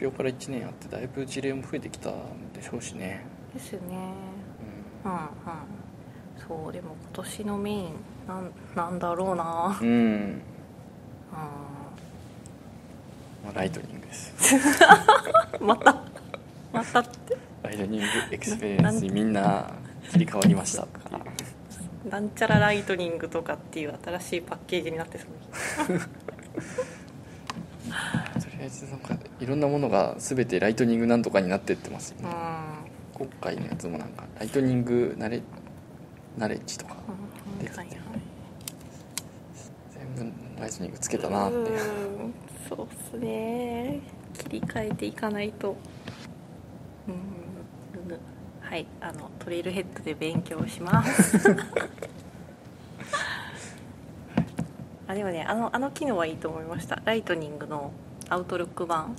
[0.00, 2.14] 表から1年あってだいぶ事例も増えてきたん
[2.54, 3.96] でしょうしね、うん、ですよね。
[5.04, 5.20] ううんうん。
[6.64, 7.94] そうでも今年のメイン
[8.28, 9.88] なんなんだろうな、ん、うん。
[9.88, 10.42] うん、
[13.44, 14.34] まあ、ライトニングです。
[15.60, 16.02] また
[16.72, 17.36] またって？
[17.62, 19.70] ライトニングエクスペリエンスにみんな
[20.10, 20.82] 切り替わりました。
[20.84, 21.18] ってい
[22.08, 25.28] うなんちゃらライトニングとかっていう新しいパッケージになってそう。
[25.94, 25.98] と
[28.50, 32.26] りあえずなんかいろんなものが全てライトニングなんとかになってってますようん。
[32.26, 32.30] ね、
[33.14, 35.40] 今回のやつもなんかライトニングナレ
[36.36, 37.88] ナレッジとかうんはいはい。
[39.90, 41.56] 全部ライトニングつけたなって。
[41.56, 42.34] うん
[42.68, 44.00] そうっすね。
[44.38, 45.76] 切り替えていかないと。
[47.08, 47.14] うん
[48.60, 51.38] はいあのトレイルヘッドで勉強します。
[55.06, 57.00] あでもねあのあの機能はいいと思いました。
[57.04, 57.92] ライトニングの
[58.28, 59.14] アウトルック版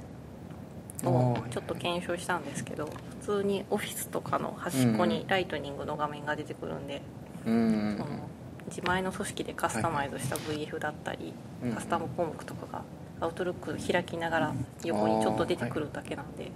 [1.10, 2.86] をちょっと検証したんですけど
[3.22, 7.01] 普通にオフィスとかの端っこにライトニングの画面が出てくるんで、
[7.45, 8.20] うんその
[8.68, 11.34] 自前の組織でカスタマイズした VF だったり、
[11.64, 12.82] うんカスタム項目とかが
[13.22, 14.53] アウトルック開きながら
[14.84, 16.51] 横にちょっと出てくるだけなんで、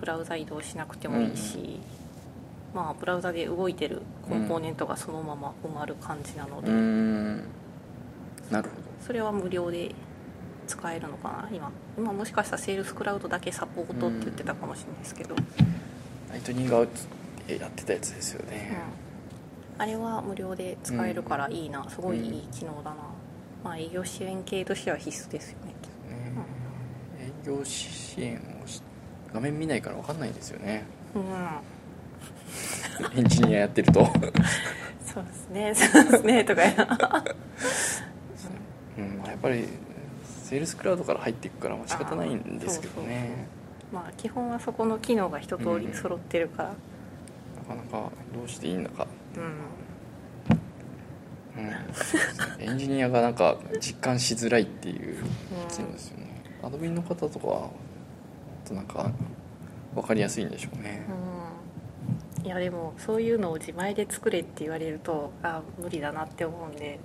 [0.00, 1.80] ブラウザ移動しなくてもいいし、
[2.74, 7.36] まあブラウザで動いてるコンポーネントがそのまま埋まる感じなので、うん
[8.50, 8.76] なるほ
[9.06, 9.94] それは無料で
[10.66, 11.48] 使えるのかな？
[11.52, 11.70] 今。
[11.96, 15.42] 今もしかしたらセールスクラウドだけサポートって言ってたかもしれないですけど、ど
[16.30, 16.92] ライトニングアウト
[17.46, 18.76] でやってたやつですよね、
[19.78, 19.82] うん。
[19.82, 22.96] あれは無料で使えるからいいな、すごいいい機能だな、
[23.62, 25.74] まあ営業支援系としては必須ですよね。
[27.18, 28.82] ね営業支援をし
[29.32, 30.84] 画面見ないから分かんないんですよね。
[31.14, 31.24] うん。
[33.18, 34.04] エンジニアやってると。
[35.04, 35.74] そうですね。
[35.74, 36.44] そうですね。
[36.44, 36.74] とかやう。
[39.02, 39.18] ん。
[39.18, 39.68] まあやっぱり
[40.44, 43.48] セールスクラウドから入っていくからまあ仕方ないんですけどね。
[43.90, 46.74] まあ基本はそこの機能が一通り揃ってるから。
[47.66, 49.44] なかなかどうしていいのか、うん、
[51.64, 51.70] うん、
[52.62, 55.16] エンジニアがなんか実感しづらいっていう
[55.70, 57.70] 機能ですよね、アドビンの方とかは
[58.66, 59.10] となんか
[59.94, 61.06] 分かりやすいんでしょうね、
[62.40, 67.00] うん、いやでもそういうのを自前で作れって言われるとあ無理だなって思うんで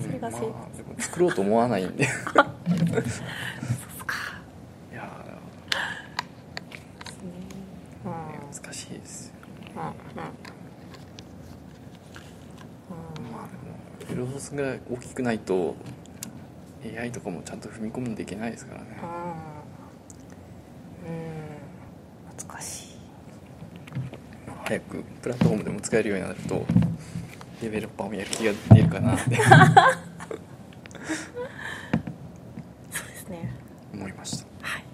[0.00, 0.52] それがせ、うん。
[0.52, 2.04] まあ、でも作ろうと思わないんで。
[2.04, 2.06] い
[4.94, 5.10] や
[8.04, 9.34] うんー難しいですよ
[9.74, 9.86] うんうん。
[13.32, 13.48] まあ
[14.06, 15.74] でもロースが大きくないと
[16.84, 18.86] AI とかもちゃんと踏み込んでいけないですからね。
[21.06, 21.14] うん。
[21.14, 22.48] うん。
[22.48, 22.94] 難しい。
[24.64, 26.66] 早くプラットフォームでも使えるようになると
[27.60, 29.36] デベロッパーもやる気が出るかなって。
[32.90, 33.54] そうですね。
[33.92, 34.46] 思いました。
[34.66, 34.84] はい。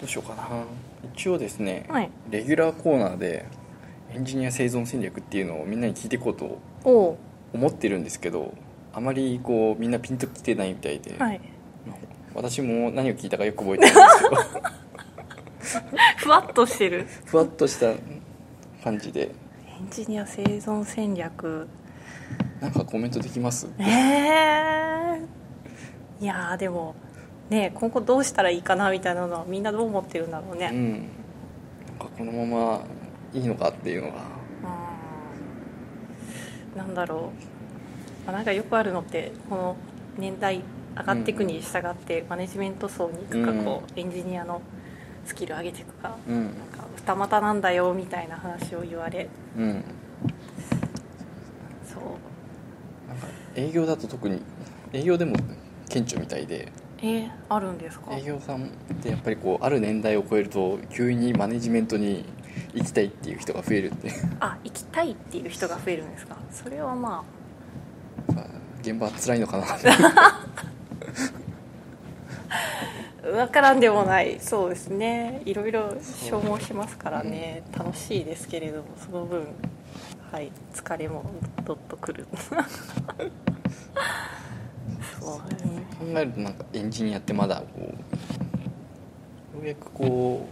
[0.00, 0.48] どうしようかな。
[1.14, 2.10] 一応ですね、はい。
[2.30, 3.46] レギュラーコーナーで
[4.12, 8.54] エンジニア生存戦略っていうのをみんなに聞いていこうと思ってるんですけど
[8.92, 11.40] あまりこうみんなピンときてないみたいで、はい。
[12.34, 14.36] 私も何を聞いたかよく覚えてないんですけど
[16.18, 17.06] ふわっとしてる。
[17.24, 17.92] ふわっとした
[18.82, 19.30] 感じで。
[19.66, 21.68] エンジニア生存戦略。
[22.60, 23.68] なんかコメントできます？
[23.78, 25.20] ええ。
[26.20, 26.94] いやーでも
[27.50, 30.70] ね今後どうしたらいいかなみたいなのはみんなどう思ってるんだろうね。
[30.72, 30.92] うん。
[30.92, 31.00] なん
[31.98, 32.80] かこのまま
[33.34, 34.14] いいのかっていうのが。
[36.74, 36.78] うん。
[36.78, 39.76] なんだろう、まあ、なんかよくあるのってこの
[40.18, 40.62] 年代
[40.96, 43.64] 上がっていくに従ってマネジメント層に行くか、うん。
[43.64, 44.62] こうエンジニアの
[45.26, 46.44] スキル上げていくかうん。
[46.44, 46.54] なんか
[46.96, 49.84] 二股なんだよみたいな話を言われうん。
[51.86, 53.08] そう。
[53.08, 54.40] なんか営業だと特に
[54.92, 55.34] 営業でも
[55.88, 56.72] 顕著みたいで
[57.02, 58.14] えー、あるんですか？
[58.16, 58.68] 営業さんっ
[59.02, 62.24] てやっぱりこうある年代を超えると急にマネジメントに
[62.74, 64.10] 行きたいっていう人が増えるって
[64.40, 66.36] あ行きたいっていう人が増えるんですか？
[66.50, 67.22] それはま
[68.80, 69.64] 現場は辛いのかな。
[69.64, 70.46] あ
[73.22, 74.38] 分からんでもない。
[74.40, 75.42] そうですね。
[75.44, 79.46] いろいろ消耗しますからね、楽しいですけれどもその分
[80.30, 81.24] はい疲れも
[81.64, 82.26] どっとくる。
[85.20, 85.82] そうですね。
[85.98, 90.46] 考えるとなんかエンジニアってまだこうようやくこ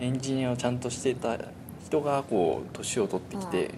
[0.00, 1.38] うエンジニアをちゃんとしてた
[1.84, 3.70] 人がこう年を取ってきて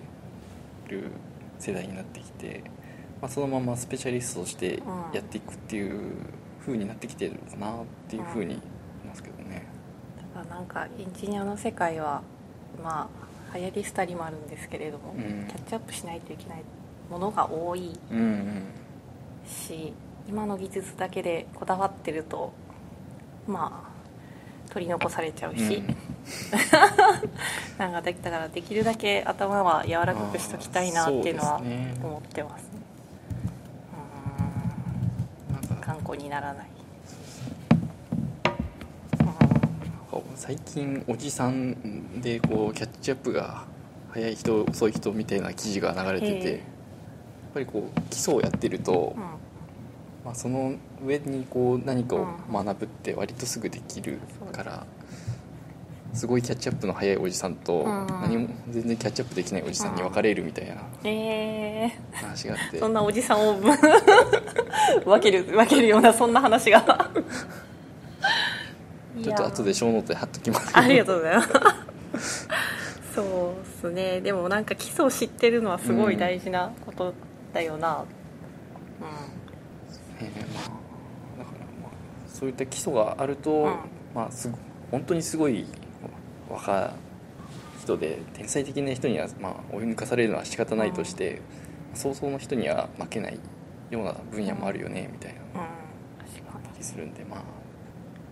[0.88, 1.10] る
[1.58, 2.64] 世代になってきて、
[3.20, 4.82] まあ、そのままスペシャリストとして
[5.12, 6.12] やっていくっていう
[6.60, 8.62] 風になってきてるのかなっていう風に思
[9.04, 9.66] いますけどね。
[10.34, 12.22] だからなんかエンジニアの世界は
[12.82, 13.08] ま
[13.52, 15.46] あ流行り廃りもあるんですけれども、うん。
[15.48, 16.62] キャッチアップしないといけない
[17.10, 18.62] ものが多いうんうん。
[19.46, 19.92] し
[20.28, 22.52] 今の技術だけでこだわってると
[23.46, 23.90] ま
[24.68, 25.96] あ取り残されちゃうし、うん。
[27.78, 31.56] なんかだからできるだけ頭は柔らかくしときたいなっていうのは
[32.02, 32.69] 思ってます
[35.94, 36.66] ねなんかうん頑固にならない。
[40.36, 43.64] 最近おじさんでこうキャッチアップが
[44.10, 46.60] 早い人遅い人みたいな記事が流れててやっ
[47.54, 49.22] ぱりこう基礎をやってると、うん。
[50.24, 50.74] まあ、その
[51.04, 52.64] 上にこう何かをうん。
[52.64, 54.18] 学ぶって割とすぐできる
[54.52, 54.86] から、
[56.12, 58.06] すごいキャッチアップの早いおじさんと、うん。
[58.06, 63.60] 何も全然キャッチアップできないおじさんに分かれるみたいなえ話があって、ー、そんなおじさんを
[65.04, 67.10] 分ける分けるようなそんな話が。
[69.22, 70.76] ちょっと後で小ノートで貼っときます。
[70.76, 71.42] ありがとうございま
[72.18, 72.48] す。
[73.14, 74.20] そうですね。
[74.20, 77.12] でもなんか基礎を知ってるのはすごい大事なこと
[77.52, 78.04] だよな。
[80.20, 83.76] えーまあ、だからまあそういった基礎があると、うん。
[84.14, 84.58] まあ、すご
[84.90, 85.66] 本当にすごい
[86.50, 86.90] 若い
[87.82, 91.40] 人で天才的な人には、まあ、追い抜かされるのは仕方ないとして、
[91.94, 93.38] 早々の人には負けない
[93.90, 97.40] ような分野もあるよねみたいなうん、気するんでまあ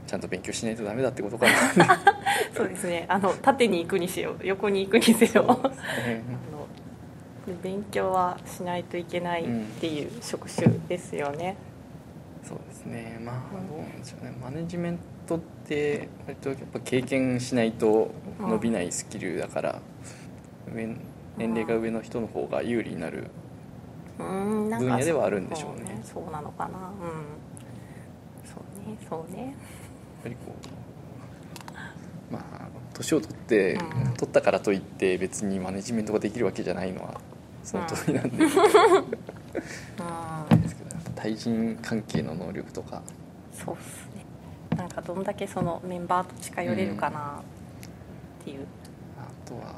[0.07, 1.47] ちゃんと勉強しないとダメだってことか
[1.77, 2.01] な。
[2.57, 3.05] そうですね。
[3.09, 5.45] あの縦に行くにせよ横に行くにせよ。
[5.51, 6.23] あのえ
[7.63, 9.47] 勉強はしないといけないっ
[9.81, 13.21] ていう職種ですよね、ーそうですね。
[13.23, 13.37] まあ
[13.71, 14.33] どうなんでしょうね。
[14.43, 15.03] マネジメント
[15.37, 18.11] って割とやっぱ経験しないと
[18.41, 19.81] 伸びないスキルだから、
[20.75, 20.87] 上
[21.37, 23.31] 年齢が上の人の方が有利になる
[24.19, 26.01] 分野ではあるんでしょうね。
[26.03, 26.79] そうそうなのかな。
[26.79, 26.85] うん。
[28.45, 29.47] そうねそうね。
[29.47, 29.55] やっ
[30.25, 30.55] ぱりこ
[32.31, 32.43] うまあ
[32.95, 33.81] 年を取って、うん。
[34.15, 37.21] 取ったからといって別にマネジメントができるわけじゃないのは
[37.63, 38.51] その通りなんで、うん。
[40.63, 43.03] ですけど対人関係の能力とか。
[43.53, 44.08] そうっすね
[44.77, 47.41] なんかどんだけそのメンバーと近寄れるかな
[48.41, 48.67] っていう、
[49.19, 49.75] あとは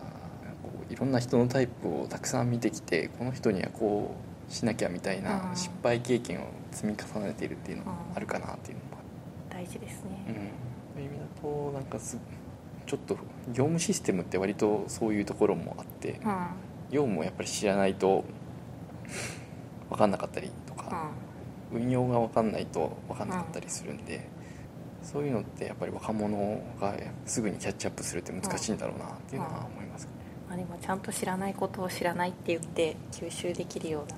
[0.63, 4.15] こういろんな人のタイプをたくさん見てきてこの人にはこ
[4.49, 5.57] うしなきゃみたいなうん。
[5.57, 8.91] 失敗経験を積み重ねているっていうのもあるかなっていうのも
[9.51, 10.53] あ大事でする、うん、ね、
[10.95, 12.19] そういう意味だとなんかす
[12.87, 13.15] ちょっと
[13.49, 16.47] 業務システムって割とそういうところもあってうん。
[16.91, 18.25] 業務をやっぱり知らないと
[19.91, 21.11] 分かんなかったりとか、
[21.73, 24.29] 運用が分かんないと分かんなかったりするんで、
[25.03, 26.95] そういうのってやっぱり若者が
[27.27, 30.09] すぐにキャッチアップするって難しいんだろうなっていうのは思います、
[30.49, 34.17] まあ、でもちゃんと知らないことを知らないって言って吸収できるような。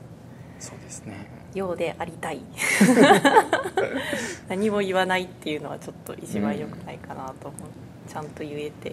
[0.58, 1.26] そうですね。
[1.54, 2.40] ようでありたい。
[4.48, 7.60] 何も言わないっていうのはちょっと一番良くないかなと思う、
[8.08, 8.90] ちゃんと言えて、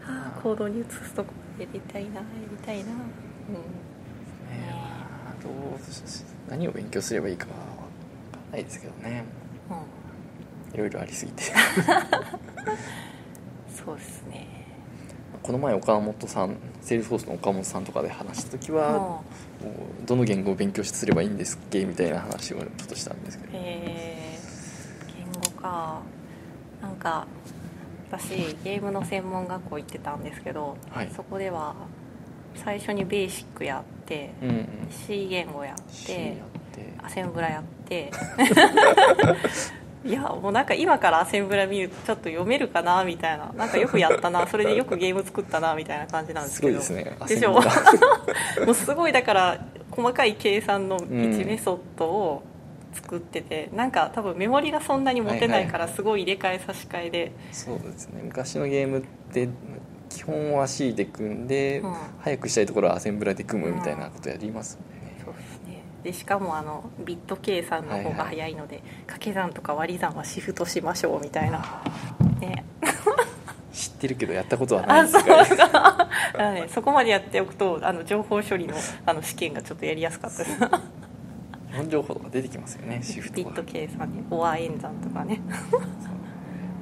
[0.00, 2.84] はあ、行動に移すとこやりたいなやりたいな。
[2.84, 2.96] うん。
[2.96, 3.02] ね
[5.24, 9.24] まあどうし何を勉強すればいいかは分かんないですけどね。
[9.68, 9.99] うん
[10.74, 11.44] いろいろありすぎて。
[13.84, 14.46] そうですね。
[15.42, 19.22] この前岡本さんセールスフォースの岡本さんとかで話した時は、
[20.06, 24.38] どの言語を勉強すればいいんですっけみたいな話をちょっとしたんですけど、うえ。
[25.08, 26.00] ー、言語か。
[26.82, 27.26] なんか
[28.10, 31.10] 私ゲームの専門学校行ってたんですけど、はい。
[31.14, 31.74] そこでは
[32.54, 34.68] 最初にベーシックやって、うんうん。
[34.90, 36.36] C 言語やっ C てやっ
[36.72, 36.92] て。
[37.02, 38.10] アセンブラやって
[40.04, 43.52] いやもうなんか今からアセンブラ見るとちょっと読めるかなみたいな。
[43.52, 44.46] なんかよくやったな。
[44.48, 46.80] それでよくゲーム作ったなみたいな感じなんですけど。
[46.80, 47.52] すごいですねでしょ
[48.64, 49.58] もうすごいだから
[49.90, 52.42] 細かい計算のうん1メソッドを
[52.92, 59.48] 作ってて、なんか多分メモリがそんなに持てないからすごい入れ替え差し替えで、そうですね昔のゲームって
[60.08, 61.94] 基本は C で組んで、うん。
[62.20, 64.99] 早くしたいところはアセンブラで組むみたいなことやりますね、そうですね
[66.02, 71.82] でしかもあのビット計算の方が早いので、掛け算とか割り算はシフトしましょうみたいな。
[72.40, 72.64] ね。
[73.72, 75.00] 知ってるけどやったことはない。
[75.00, 75.64] あですかそうか。
[75.64, 78.74] だからねそこまでやっておくとあの情報処理の
[79.06, 80.38] あの試験がちょっとやりやすかった。
[80.38, 85.40] です日本情報とか出てきますよねシフトがビット計算ねオア演算とかね。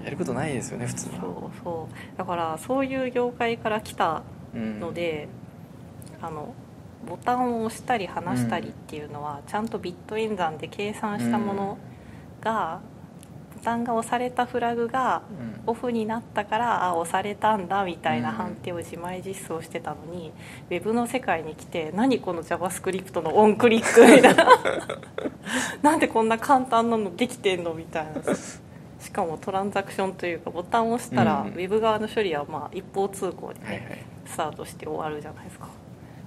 [0.03, 1.21] やることないですよね普通は。
[1.21, 2.19] そうそう。
[2.19, 4.23] だからそういう業界から来た
[4.55, 4.81] うん。
[4.81, 5.29] ので、
[6.23, 6.55] あの
[7.07, 11.79] ボタンを押したり離したりっていうのは、ちゃんとビット演算で計算したもの
[12.41, 12.81] が、
[13.59, 15.59] ボタンが押されたフラグがうん。
[15.67, 18.37] オフになったからあ押されたんだみたいなうん。
[18.37, 20.33] 判定を自前実装してたのに、
[20.71, 24.47] ウェブの世界に来て何この JavaScript のオンクリックみたいな。
[25.83, 28.23] なんでこんな簡単なのできてんのみたいな。
[29.01, 31.49] しかもトランザクションというかボタンを押したら、うん。
[31.49, 35.69] ウェブ側の処理はまあ一方通行でね、スタートして終わるじゃないですか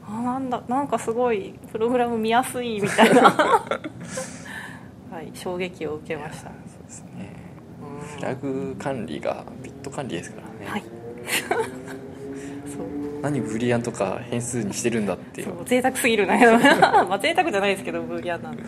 [0.07, 3.23] あなんだなんかすごいプログラム見やすいみたいな。
[5.11, 6.49] はい衝撃を受けました。
[6.49, 7.35] そうですね。
[7.81, 8.07] うん。
[8.17, 10.83] フラグ管理がビット管理ですからね、はい。
[12.71, 13.21] そう。
[13.21, 15.47] 何ブリアンとか変数にしてるんだっていう。
[15.47, 16.35] そう贅沢すぎるな。
[17.07, 18.63] まあ贅沢じゃないですけどブーリアンなんで。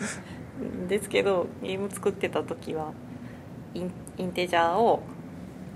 [0.88, 2.92] ですけどゲーム作ってた時は
[3.74, 5.02] インインテジャーを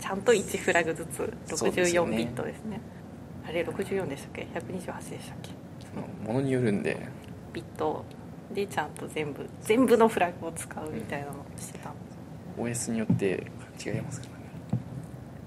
[0.01, 2.81] ちゃんと1フラグずつそうですよ64ねビットですね
[3.49, 5.51] あれ64でしたっけ？128でしたっけ？
[6.27, 7.09] ものによるんで。
[7.53, 8.05] ビット。
[8.53, 11.91] でちゃんと全部全部のフラグを使うみたいなのをしてた。
[11.91, 11.93] ん
[12.65, 13.47] です OS によって
[13.85, 14.45] 違いますからね。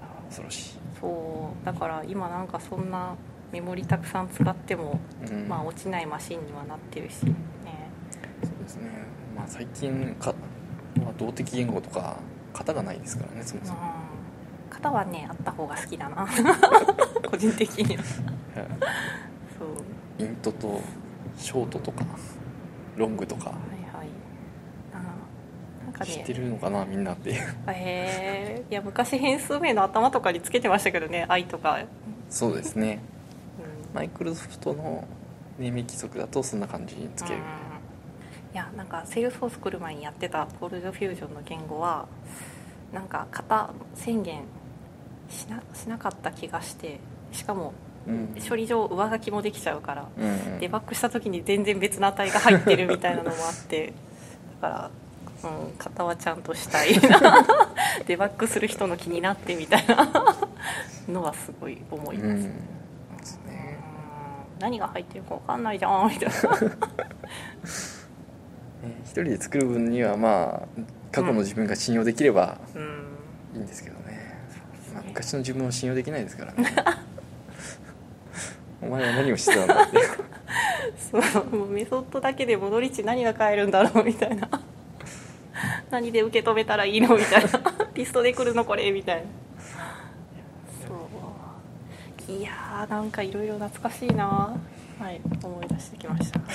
[0.00, 1.66] あ恐ろしい、そう。
[1.66, 3.16] だから今なんかそんな
[3.52, 5.48] メモリたくさん使っても、うん。
[5.48, 7.34] まあ落ちないマシンにはなってるしね。
[8.42, 8.90] そうですね。
[9.36, 10.34] まあ最近か、
[11.02, 12.16] まあ、動的言語とか
[12.54, 13.78] 型がないですからねそもそも、
[14.82, 16.26] うん型はねあった方が好きだな。
[17.30, 18.02] 個人的には。
[18.02, 20.22] そう。
[20.22, 20.80] イントと
[21.38, 22.04] ショートとか
[22.96, 23.50] ロングとか。
[23.50, 24.08] はいはい。
[24.92, 24.96] あ
[25.84, 26.10] なんかね。
[26.10, 27.30] 知ってるのかなみんなって。
[27.30, 31.78] いうへえいや昔変数名の頭とかにつけてましたけどね「i」とか、
[32.28, 32.98] そうですね。
[33.92, 33.94] うん。
[33.94, 35.04] マイクロソフトの
[35.58, 37.42] 命名規則だとそんな感じにつける、うん。
[38.54, 42.08] いやなんかセールスフォース来る前にやってたコールドフュージョンの言語は
[42.92, 44.42] なんか型宣言
[45.32, 47.00] しなしなかった気がして
[47.32, 47.72] しかも
[48.06, 48.34] うん。
[48.48, 50.58] 処理上上書きもできちゃうからうんうん。
[50.58, 53.92] デバッグした時に全然別の値が入ってるみたいなのもあって
[54.60, 54.90] だか
[55.42, 56.94] ら、うん、型はちゃんとしたい
[58.06, 60.36] デ バッグする人の気になってみたいな
[61.08, 62.42] のはすごい思います、うん。
[62.42, 62.48] ね
[64.56, 64.60] うん。
[64.60, 66.34] 何が入ってるか分かんないじゃんみたいな。
[68.82, 73.02] ね一人で作る分にはまあ過去の自分が信用できればうん。
[73.54, 74.01] いいんですけどね、まあ、
[75.06, 76.74] 昔の自分を信用できないですからね。
[78.82, 79.98] お前は何をしてたんだって
[80.96, 84.48] そうもうメソッドだけで戻り値何が変えるんだろうみたいな。
[85.90, 87.50] 何で受け止めたらいいのみたいな。
[87.94, 89.22] リストで来るのこれみたいな。
[90.86, 90.94] そ
[92.28, 92.32] う。
[92.32, 94.56] いやーなんかいろいろ懐かしいな。
[94.98, 96.38] はい思い出してきました。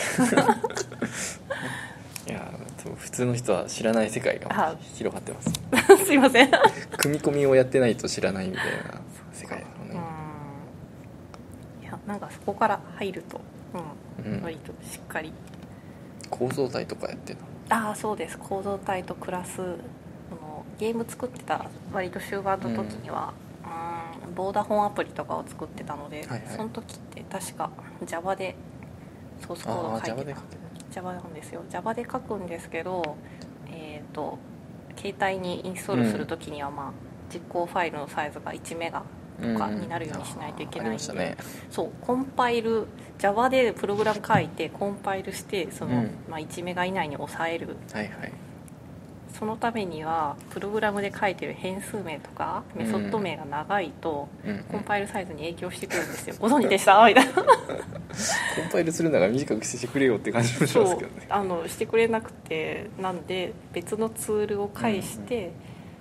[2.28, 2.52] いや
[2.96, 5.52] 普通の人は知らない世界があ広がってます。
[6.06, 6.52] すいません
[6.98, 9.90] 組み込みをやってないと知らないみたいな世界だろううん。
[9.94, 10.00] ね、
[11.84, 13.40] いやなんかそこから入ると、
[14.26, 14.42] うんうん。
[14.42, 15.32] 割としっかり。
[16.30, 17.36] 構造体とかやって
[17.70, 18.38] たああそうです。
[18.38, 23.34] 構造体とクラスそのゲーム作ってた割と終盤の時には、
[24.28, 26.42] うん、ボーダフォンアプリとかを作ってたので、はいはい。
[26.48, 27.70] その時って確か
[28.06, 28.56] Java で
[29.46, 30.34] ソースコード書い Java てた。
[30.34, 30.58] で書いて
[30.92, 31.62] Java なんですよ。
[31.70, 33.16] Java で書くんですけど
[33.70, 34.38] えっ、と
[34.98, 36.92] 携帯にインストールする時には、まあ
[37.34, 39.04] 実行ファイルのサイズが1メガ
[39.42, 41.38] とかになるようにしないといけないんで、ありましたね。
[41.70, 42.88] そうコンパイル
[43.18, 46.12] Java でプログラム書いてコンパイルしてその、うん。
[46.30, 47.76] まあ、1メガ以内に抑える。
[47.92, 48.34] はいはい
[49.34, 54.64] そのためにはプログラムで書いてる変数名とかメソッド名が長いと、うん。
[54.72, 56.36] コンパイルサイズに影響してくるんですよ。
[56.40, 57.34] ご存知でしたみたいな。
[57.36, 57.46] コン
[58.72, 61.28] パイルするなら短くしてくれよって感じもしますけどね。
[61.30, 65.52] あのしてくれなくてなんで別のツールを介して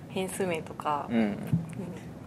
[0.09, 1.17] 変数名とか、うん。
[1.17, 1.37] うん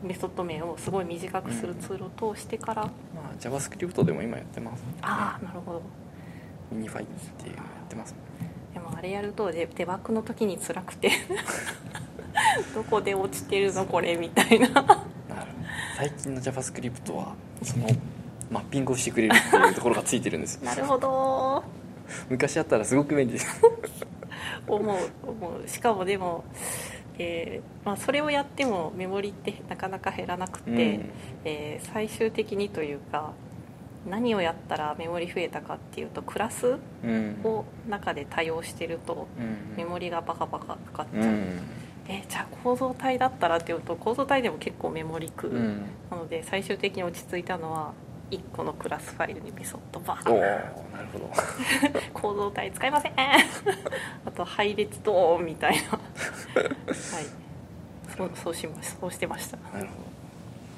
[0.03, 2.91] メソッド名をすごい短くするツールを通してから、ま
[3.35, 5.83] あ JavaScript でも今やってますああなるほど。
[6.73, 8.50] ミニファイっていうのやってますでも
[8.97, 11.11] あれやるとデデバッグの時に辛くて。
[12.75, 14.69] どこで落ちてるのこれみたいな。
[15.97, 17.89] 最近の JavaScript はその
[18.51, 20.65] マッピングをしてくれるっていうところがついてるんですよ。
[20.67, 21.63] なるほど。
[22.29, 23.35] 昔あったらすごく便利。
[23.35, 23.63] です
[24.67, 25.69] 思う思う。
[25.69, 26.45] しかもでも、
[27.19, 30.77] えーまあ、それをやってもメモリってなかなか減らなくて、うん。
[31.45, 33.33] えー最終的にというか
[34.09, 37.41] 何をやったらメモリ増えたかっていうとクラスうん。
[37.45, 39.77] を中で多用してるとうん。
[39.77, 41.61] メモリがバカバカかかっちゃう、うん。
[42.09, 45.83] えーじゃあ構造体だったらっていうと構造体でも結構メモリ食う、うん。
[46.11, 47.93] なので最終的に落ち着いたのは
[48.31, 51.31] 1個のクラスファイルにメソッドバおおーンなるほど。
[52.15, 53.13] 構造体使いません。
[54.25, 55.91] あと配列ドーンみたいな。
[55.93, 56.01] はい。
[58.17, 59.57] そうそうしまそうしてました。
[59.73, 59.93] なるほ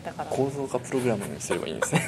[0.05, 0.31] だから。
[0.31, 2.01] ど構造化プログラムにすればいいんですね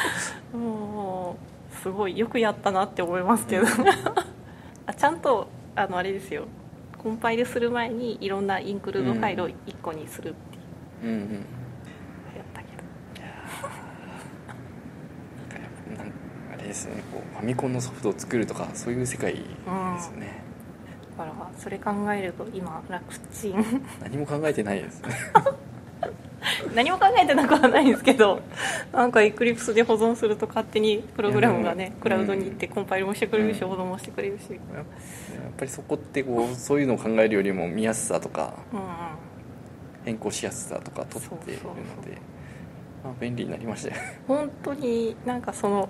[0.56, 1.36] も
[1.72, 3.66] うすごいよくやったなって思いますけど。
[4.86, 6.46] あちゃんとあのあれですよ。
[6.98, 11.14] コンパイルする前にいろんなインクルードファイルを1個にするっていう。
[11.14, 11.32] うんうん。
[11.32, 12.82] やったけど。
[15.96, 16.14] なんか
[16.52, 17.02] あれですね。
[17.12, 20.42] こうファミコンのソフトを作るとかそういう世界ですよね、
[21.16, 23.64] だからそれ考えると今楽ちん。
[24.00, 25.08] 何も考えてないですね
[26.74, 28.40] 何も考えてなくはないんですけど
[28.92, 32.00] なんかエクリプスで保存すると勝手にプログラムがねうん。
[32.00, 33.68] クラウドに行ってコンパイルもしてくれるしうん。
[33.68, 34.50] 保存もしてくれるし。
[34.50, 34.60] うんや
[35.54, 38.80] っぱりそこってこうそういうのを考えるよりも見やすさとかうん
[40.04, 42.18] 変更しやすさとか取っているので
[43.04, 43.94] まあ、便利になりましたよ。
[44.28, 45.88] 本当になんかその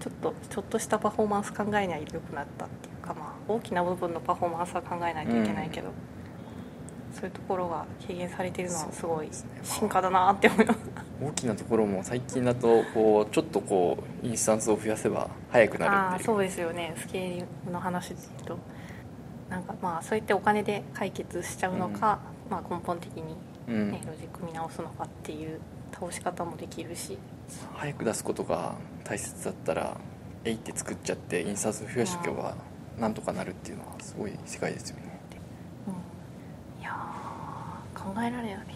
[0.00, 5.88] ちょっとちょっとしたパフォーマンス考えないとよくなったっていうかまあ大きな部分のパフォーマンスは考えないといけないけど、
[7.14, 9.28] そういうところが軽減されてるのはすごい
[9.62, 10.78] 進化だなって思います。
[11.22, 16.26] 大きなところも最近だとこうちょっとこうインスタンスを増やせば速くなるっていう。
[16.26, 16.94] そうですよね。
[16.98, 17.36] スケー
[17.66, 18.58] リの話で言うと
[19.48, 22.18] なんかまあそうやってお金で解決しちゃうのか、
[22.50, 23.36] まあ、根本的に、
[23.68, 23.90] うん。
[23.92, 25.60] ね、ロジック見直すのかっていう
[25.92, 27.16] 倒し方もできるし。
[27.74, 29.96] 早く出すことが大切だったら
[30.44, 32.54] えいって作っちゃって印刷増やしとけば
[32.98, 35.20] なんとかなるっていうのはすごい世界ですよね
[35.88, 35.94] うん
[36.82, 38.66] いやー考えられない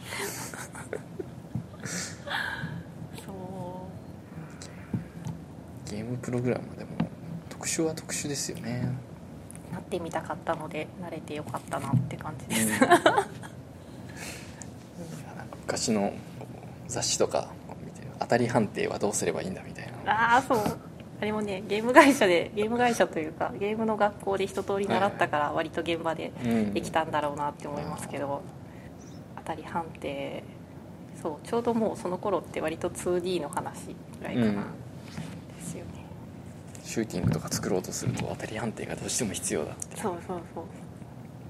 [3.24, 3.32] そ
[5.86, 5.90] う。
[5.90, 6.90] ゲームプログラムでも
[7.50, 8.88] 特殊は特殊ですよね。
[9.72, 12.88] なってみたかったので慣れてよかったなって感じです、うん。
[12.88, 13.18] なんか
[15.66, 16.14] 昔の
[16.86, 17.48] 雑誌とか
[17.84, 20.34] 見て当たり判定はどうすればいいんだみたいな。
[20.34, 20.58] ああそう。
[21.20, 26.72] あれもねゲーム会社でゲーム会社というかゲームの学校で一通り習ったから割と現場でうん。
[26.72, 28.57] できたんだろうなって思いますけど、当
[29.48, 30.44] たり判定。
[31.20, 34.54] そうちょうどもうその頃って割と 2D の話ぐらいかな、うん。
[34.54, 34.62] で
[35.62, 35.90] すよね。
[36.84, 39.96] シューティングとか作ろうとすると当たり判定がどうしても必要だって。
[39.96, 40.64] そうそうそう。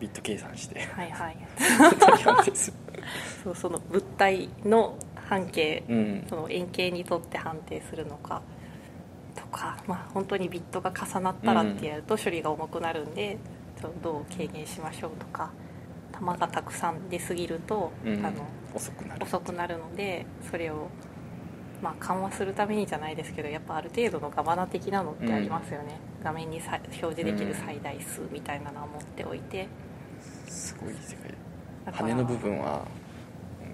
[0.00, 0.80] ビット計算して。
[0.80, 1.36] はいはい。
[1.90, 2.76] 当たり判定する。
[3.44, 6.26] そうその物体の半径うん。
[6.28, 8.40] その円形にとって判定するのか。
[9.48, 13.38] か、まあ、本当にビットが重なったらってやると処理が重くなるんで、
[13.80, 15.50] ちょっとどう軽減しましょうとか
[16.18, 18.26] 玉がたくさん出過ぎると、うん。
[18.26, 19.22] あの遅くなる。
[19.22, 20.88] 遅くなるのでそれを、
[21.82, 29.68] まあ、緩和するためにじゃないですけどやっぱある程度のガバナ的なのってありますよね、画面にさ表示できる最大数みたいなのは持っておいて。
[30.48, 31.34] すごい世界。
[31.92, 32.84] 羽の部分は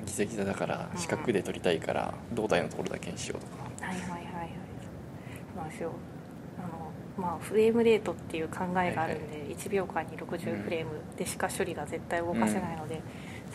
[0.04, 1.00] ギザギザだからうん。
[1.00, 3.86] 四角で撮りたいから胴体のところだけにしようとか。
[3.86, 4.50] はいはいはいはい。
[5.54, 5.92] そうなんですよ
[7.16, 13.00] まあフレームレートっていう考えがあるんで、1秒間に60フレームでしか処理が絶対動かせないので、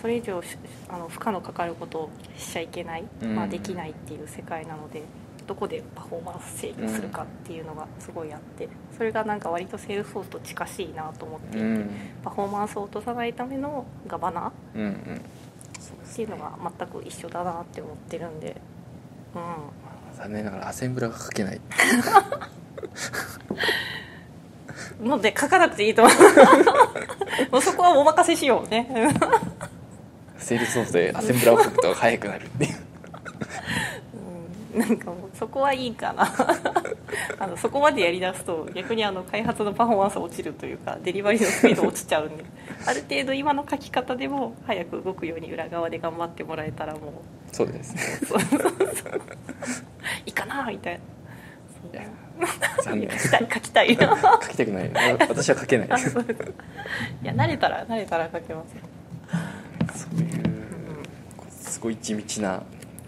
[0.02, 0.58] それ以上し
[0.88, 3.36] あの負荷のかかることをしちゃいけない、うん。
[3.36, 5.04] まあ、できないっていう世界なので
[5.46, 11.90] どこでパフォーマンス制御するかっていうのがすごいあってそれがなんか割とセールスフォースと近しいなと思っていて、うん。
[12.24, 14.90] パフォーマンスを落とさないためのガバナうんうん。
[14.90, 18.56] っていうのが全く一緒だなって思ってるんで
[19.36, 20.18] うん。
[20.18, 21.62] 残念ながらアセンブラが書けない
[25.02, 27.52] ので書かなくていいと思う。
[27.52, 29.14] もうそこはお任せしようね。
[30.38, 32.76] セールスソースでアセンブラを書くと早くなるっていう。
[34.74, 36.28] うんなんかもうそこはいいかな。
[37.40, 42.44] あのそこまでやりだすと逆にあの開発のパフォーマンス落ちるというかデリバリーのスピード落ちちゃうんで。
[42.86, 47.56] ある程度今の書き方でも早く動くように裏側で頑張ってもらえたらもう。
[47.56, 48.02] そうですね。
[48.28, 49.22] そうそうそう。
[50.26, 51.00] いいかなみたい
[51.92, 52.08] いやな
[52.84, 53.90] 残 念書きたい。
[53.96, 53.98] 書
[54.50, 54.92] きたくない。
[55.28, 55.88] 私は書けない。
[55.90, 55.92] い
[57.24, 58.82] や慣れたら慣れたら書けますよ。
[59.96, 60.44] そういう
[61.50, 62.62] すごい地道な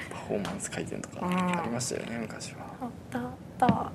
[0.10, 1.60] パフォーマンス改善とかうん。
[1.60, 2.60] ありましたよね昔は。
[2.82, 3.26] あったあっ
[3.58, 3.92] た。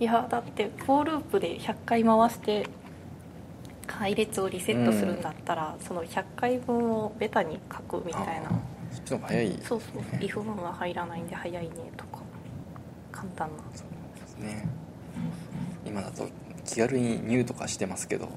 [0.00, 2.66] いやだってフォーループで100回回して
[3.86, 8.50] 配列をリセットするんだったら、その100回分をベタに書くみたいな。
[8.90, 12.18] そっちの方が早いそうそうリフ分は入らないんで早いねとか。
[13.12, 13.62] 簡単な。
[13.74, 13.93] そう
[14.40, 14.68] ですね。
[15.86, 16.28] 今だと
[16.64, 18.28] 気軽にニューとかしてますけど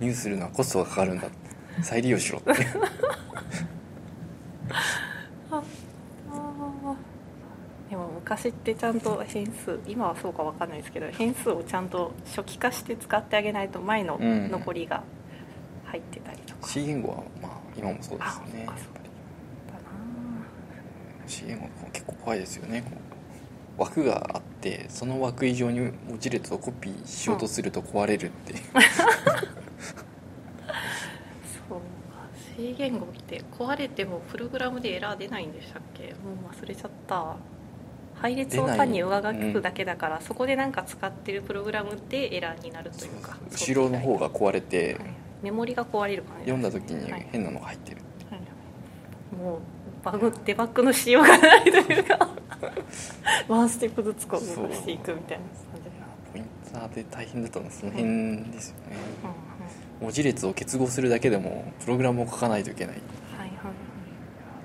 [0.00, 1.28] ニューするのはコストがかかるんだ。
[1.82, 2.52] 再利用しろって。
[7.90, 14.50] でも昔ってちゃんと変数今はそうかわかんないですけど変数をちゃんと初期化して使ってあげないと前のうん。
[14.50, 15.04] 残りが
[15.84, 18.68] 入ってたりとか、C 言語はまあ今もそうですよね。
[21.26, 22.82] C 言語結構怖いですよね
[23.78, 28.60] 枠があってその枠以上に文字列をコピーしようとすると壊れるって、そ
[31.76, 31.80] う
[32.56, 36.14] C 言語って壊れてもプログラムでエラー出ないんでしたっけ？
[36.14, 37.36] もう忘れちゃった。
[38.18, 45.10] 配列を単に上書くだけだから、そこでなんか使ってるプログラムでエラーになるというか後ろの方が壊れてはい。
[45.42, 47.26] メモリが壊れる感じ読んだ時にはい。
[47.30, 47.98] 変なのが入ってる、
[48.30, 48.40] はい。
[49.36, 49.60] もう
[50.02, 52.30] バグデバッグのしようがないというか
[53.48, 55.90] ワンステップずつこう動かしていくみたいな感じで、
[56.32, 59.36] ポインターで大変だったのはその辺ですよね、うんうん。
[60.02, 62.96] 文字列を結合するだけでもプログラムを書かないといけない。
[63.38, 63.72] はいはい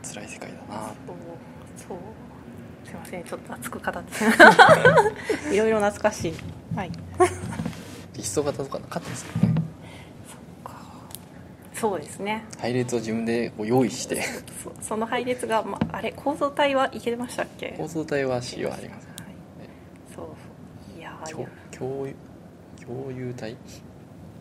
[0.04, 0.88] 辛い世界だな。
[0.88, 1.16] そう。
[1.88, 1.98] そう
[2.84, 3.24] すいません。
[3.24, 5.54] ちょっと熱く語って。
[5.54, 6.34] いろいろ懐かしい。
[6.76, 6.92] はい。
[8.16, 9.61] リスト型とかなかったですけどね
[11.82, 12.46] そうですね。
[12.60, 14.22] 配列を自分でこう用意して。
[14.64, 17.74] そその配列が、まあれ構造体はいけましたっけ？
[17.76, 19.08] 構造体は C はあります。
[19.08, 19.16] はい。
[20.16, 21.00] そうそう。
[21.00, 21.20] いや
[21.72, 22.16] 共有
[22.86, 23.58] 共有体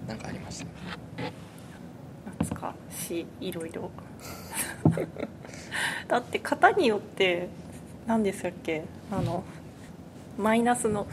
[0.07, 0.67] なんかありまし
[1.17, 1.23] た？
[1.23, 1.33] ね
[2.41, 2.75] 懐か？
[2.91, 3.91] しいいろいろ。
[6.09, 7.49] だって型によって
[8.07, 8.85] 何でしたっけ？
[9.11, 9.45] あの
[10.39, 11.07] マイナスの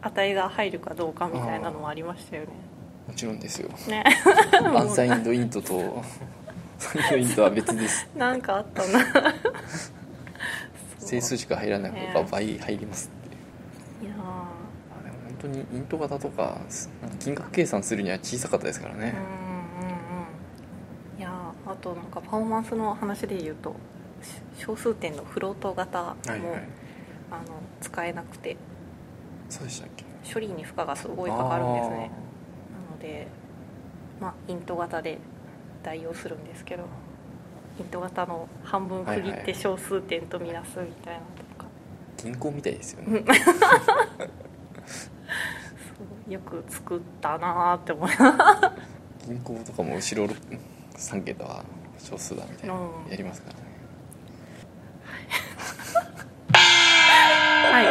[0.00, 2.48] 値が入るかどうかみたいなのもありましたよね。
[2.48, 2.54] も
[3.16, 3.70] ちろんですよ。
[3.88, 4.04] ね。
[4.62, 6.04] アンサインドイントと
[6.78, 8.08] サインドイントは別です。
[8.14, 9.34] なんかあったな。
[10.98, 14.06] 整数しか入らない方が倍入りますって。
[14.06, 14.48] いやあ
[15.02, 16.58] でも本当にイント型とか
[17.18, 19.14] 金額計算するには小さかったですからね。
[19.80, 21.18] ーうんうんうん。
[21.18, 23.74] いやーあとなんかパフォーマンスの話で言うと
[24.22, 26.40] し小数点のフロート型も、はいはい。
[27.30, 27.42] あの
[27.80, 28.56] 使えなくて。
[29.48, 30.04] そうでしたっけ？
[30.34, 32.10] 処理に負荷がすごいかかるんですね
[33.06, 33.26] で
[34.20, 35.18] まあイント型で
[35.82, 36.84] 代用するんですけど
[37.78, 41.66] イント型の半分区切って小数点とみなすみたいなのとか、
[42.16, 43.22] 銀行みたいですよね。
[43.28, 45.04] そ
[46.28, 48.74] うよく作ったなーって思いま
[49.26, 50.32] 銀行とかも後ろ
[50.96, 51.64] 3桁は
[51.98, 52.74] 少数だみたいな。
[52.74, 53.10] うん。
[53.10, 53.66] やりますからね。
[57.72, 57.82] は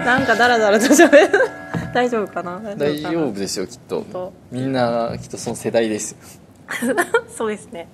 [0.00, 1.63] いなんかダラダラと喋る
[1.94, 2.74] 大丈夫かな？
[2.74, 4.32] 大丈夫ですよきっと。
[4.50, 6.18] みんなきっとその世代ですよ。
[7.30, 7.86] そうですね。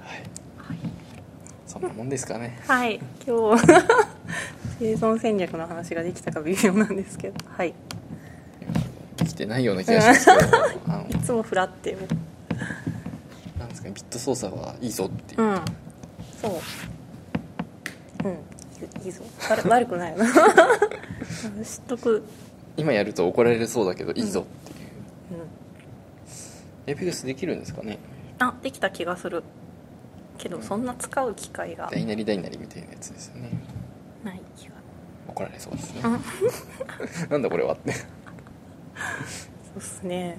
[0.00, 0.14] は
[0.74, 0.76] い。
[1.64, 2.58] そんなもんですかね。
[2.66, 3.00] はい。
[3.24, 3.64] 今日
[4.80, 7.34] 生存戦略の話ができたか微妙なんですけど。
[7.56, 7.72] はい。
[9.16, 10.56] できてないような気がしますけど。
[10.88, 11.06] あの。
[11.08, 12.00] いつもフラっても
[13.60, 15.60] なんですかねビット操作はいいぞっていう、うん。
[16.42, 16.50] そう。
[16.50, 16.95] うん
[19.06, 20.18] いいいぞ悪 悪くないよ。
[20.18, 20.26] な
[21.64, 22.24] 知っとく。
[22.76, 24.84] 今やると怒られそうだけどいいぞってい
[25.38, 26.90] う、うん。
[26.90, 27.98] エピクスできるんですかね？
[28.38, 29.42] あできた気がする。
[30.38, 31.88] けどそんな使う機会が。
[31.90, 33.50] 大なり大なりみたいなやつですよね。
[34.24, 34.74] ない気が。
[35.28, 36.00] 怒られそうですね。
[36.04, 36.20] うん。
[37.30, 37.92] なんだこれはって。
[37.92, 38.00] そ
[39.76, 40.38] うっすね。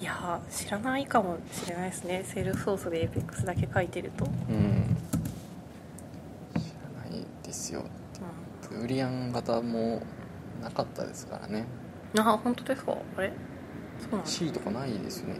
[0.00, 2.22] いやー知らないかもしれないですね。
[2.24, 4.96] セールスソースで APEX だけ書いてると、うん、うん
[6.54, 6.64] 知
[7.04, 7.84] らないですよ
[8.84, 10.02] ブーリアン型も
[10.62, 11.64] なかったですからね。
[12.18, 12.94] あ本当ですか？
[13.16, 13.32] あれ？
[13.98, 14.26] そうなんだ。
[14.26, 15.36] C とかないですよね。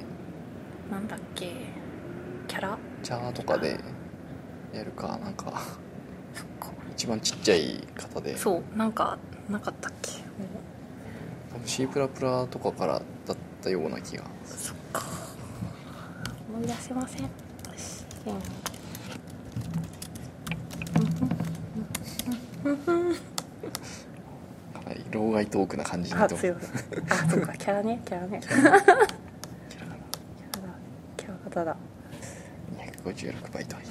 [0.90, 1.50] なんだっけ？
[2.48, 2.78] キャラ？
[3.02, 3.78] チャーとかで
[4.72, 5.60] やるかなんか。
[6.32, 6.72] そっか。
[6.92, 8.34] 一番ちっちゃい型で。
[8.34, 9.18] そうなんか
[9.50, 10.12] なかったっけ？
[11.52, 14.24] 多分 C プラプラとかからだったような気が。
[14.46, 15.02] そっか。
[16.48, 17.22] 思い出せません。
[17.24, 17.28] よ
[17.76, 18.30] しか
[25.44, 26.56] なり老害トークな感じあ強い。
[27.10, 28.40] あそうかキャラねキャラね。
[28.40, 28.82] キャキャラだ。
[31.16, 31.76] キャラ型だ。
[33.04, 33.84] 256バイト入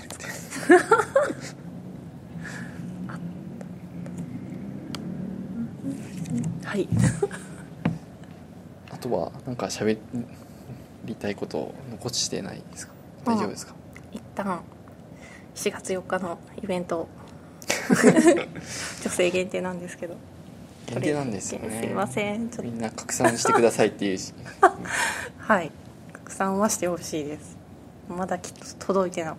[6.66, 6.88] はい。
[8.92, 9.98] あとはなんか喋
[11.06, 12.94] りたいことを残してないですか？
[13.26, 13.74] 大丈夫ですか？
[14.12, 14.62] 一旦
[15.56, 17.08] 4月4日のイベント。
[17.94, 20.16] 女性限定なんですけど
[20.88, 21.80] 限定なんですよね。
[21.82, 22.50] すいません。
[22.50, 24.34] ちょっみんな拡散してくださいっていうし。
[24.62, 24.72] と
[25.40, 25.72] はい。
[26.14, 27.58] 拡散はしてほしいです。
[28.10, 29.36] まだきっと届いてな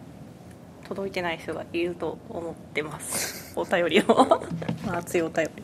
[0.88, 3.52] 届いてない人がいると思ってます。
[3.56, 4.04] お便りを。
[4.86, 5.62] まあ熱いお便り。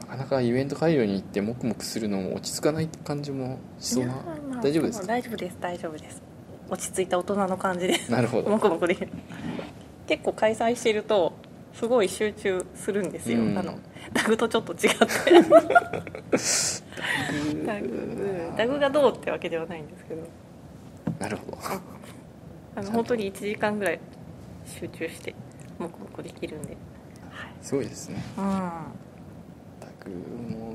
[0.00, 4.12] なかなかイベント会場に行って黙々するのも落ち着かない感じもしそうな。
[4.14, 5.06] まあ大丈夫ですか？
[5.06, 5.56] 大丈夫です。
[5.60, 6.22] 大丈夫です。
[6.70, 7.98] 落ち着いた大人の感じで。
[8.10, 8.50] なるほど。
[8.50, 8.94] もくもくで。
[8.94, 9.08] きる
[10.08, 11.34] 結構開催してると
[11.74, 13.58] すごい集中するんですよ、うん。
[13.58, 13.78] あの
[14.12, 14.96] ダグとちょっと違って。
[17.64, 18.52] ダグ。
[18.56, 18.78] ダグ。
[18.78, 20.22] がどうってわけではないんですけど。
[21.20, 21.58] なるほど。
[22.74, 24.00] あの本当に1時間ぐらい
[24.66, 25.34] 集中して
[25.78, 26.76] もくもくできるんで、
[27.60, 28.22] すごいですね。
[28.36, 28.86] は
[29.80, 30.74] い、タグも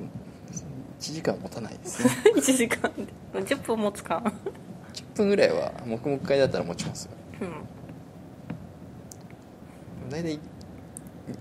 [0.99, 2.13] 1時間持たないですね。
[2.33, 2.91] うん1時間
[3.33, 3.41] で。
[3.41, 4.21] 10分持つか。
[4.93, 7.11] 10分ぐらいは黙々会だったら持ちますよ。
[7.41, 7.82] うん
[10.13, 10.39] 大体1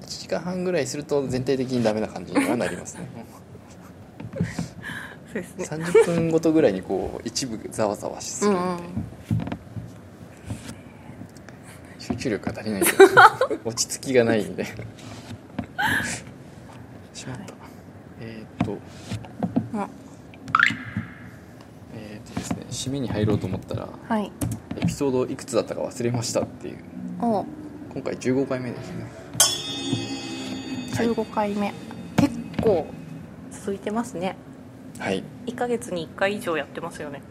[0.06, 3.06] 時間半ぐらいすると全体的にダメな感じにはなりますね。
[5.30, 5.66] そうですね。
[5.66, 8.80] 30分ごとぐらいにこう一部ざわざわするみたいな、うん
[11.98, 12.80] 集中力が足りない。
[12.80, 12.90] ん で
[13.64, 14.64] 落ち着きがないんで。
[14.64, 14.72] し
[17.26, 17.54] まった。
[18.20, 18.72] えーっと。
[18.72, 18.78] うん
[21.94, 24.32] えーっとですね締めに入ろうと思ったらはい。
[24.78, 26.78] エピソードいくつだったか忘れましたっていう。
[27.20, 27.44] お
[27.92, 29.02] 今回15回目ですね。
[30.96, 31.72] はい15回目、
[32.16, 32.86] 結構
[33.50, 34.36] 続いてますね。
[34.98, 35.24] はい。
[35.46, 37.22] 1ヶ月に1回以上やってますよね。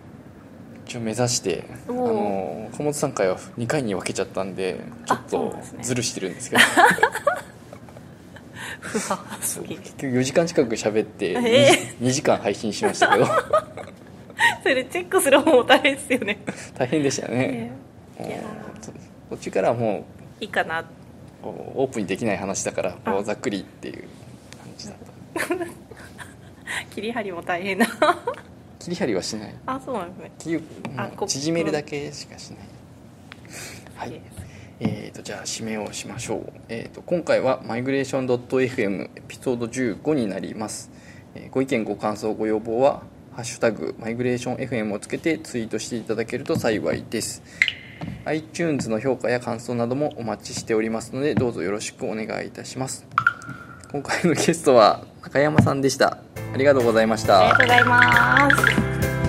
[0.85, 6.61] 一応目指してあの小本さん回は2回に分けちゃったんでちょっとずるしてるんですけど。
[8.81, 13.25] ふわすぎる結局4時間近く喋ってえ 2, 時間配信しましたけど。
[14.63, 16.39] それチェックする方も大変ですよね。
[16.77, 17.37] 大変でしたね。
[17.37, 17.71] ね
[18.19, 18.37] もういや
[18.81, 18.97] そこ
[19.35, 20.05] っちからはも
[20.41, 20.81] いいかな。
[20.81, 20.85] う
[21.41, 25.65] こうオープンにできない話だからこあうざっくりっていう感じだった。
[26.93, 27.85] 切り張りも大変だ。
[28.79, 29.55] 切り張りはしない。
[29.65, 30.59] あそうなんですね。
[31.21, 32.59] う縮めるだけしかしない。
[33.95, 34.21] はい。
[34.83, 40.89] えー、とじゃあ締めをしましょう、えー、と今回はマイグレーション .fm エピソード15になります、
[41.35, 43.03] えーご意見ご感想ご要望は
[43.33, 47.43] 「ハッシュタグマイグレーション FM」をつけてツイートしていただけると幸いです
[48.25, 53.05] iTunes の評価や感想などもお待ちしておりますのでどうぞよろしくお願いいたします。
[53.91, 56.19] 今回のゲストは中山さんでした。
[56.53, 57.39] ありがとうございました。
[57.39, 59.20] ありがとうございます。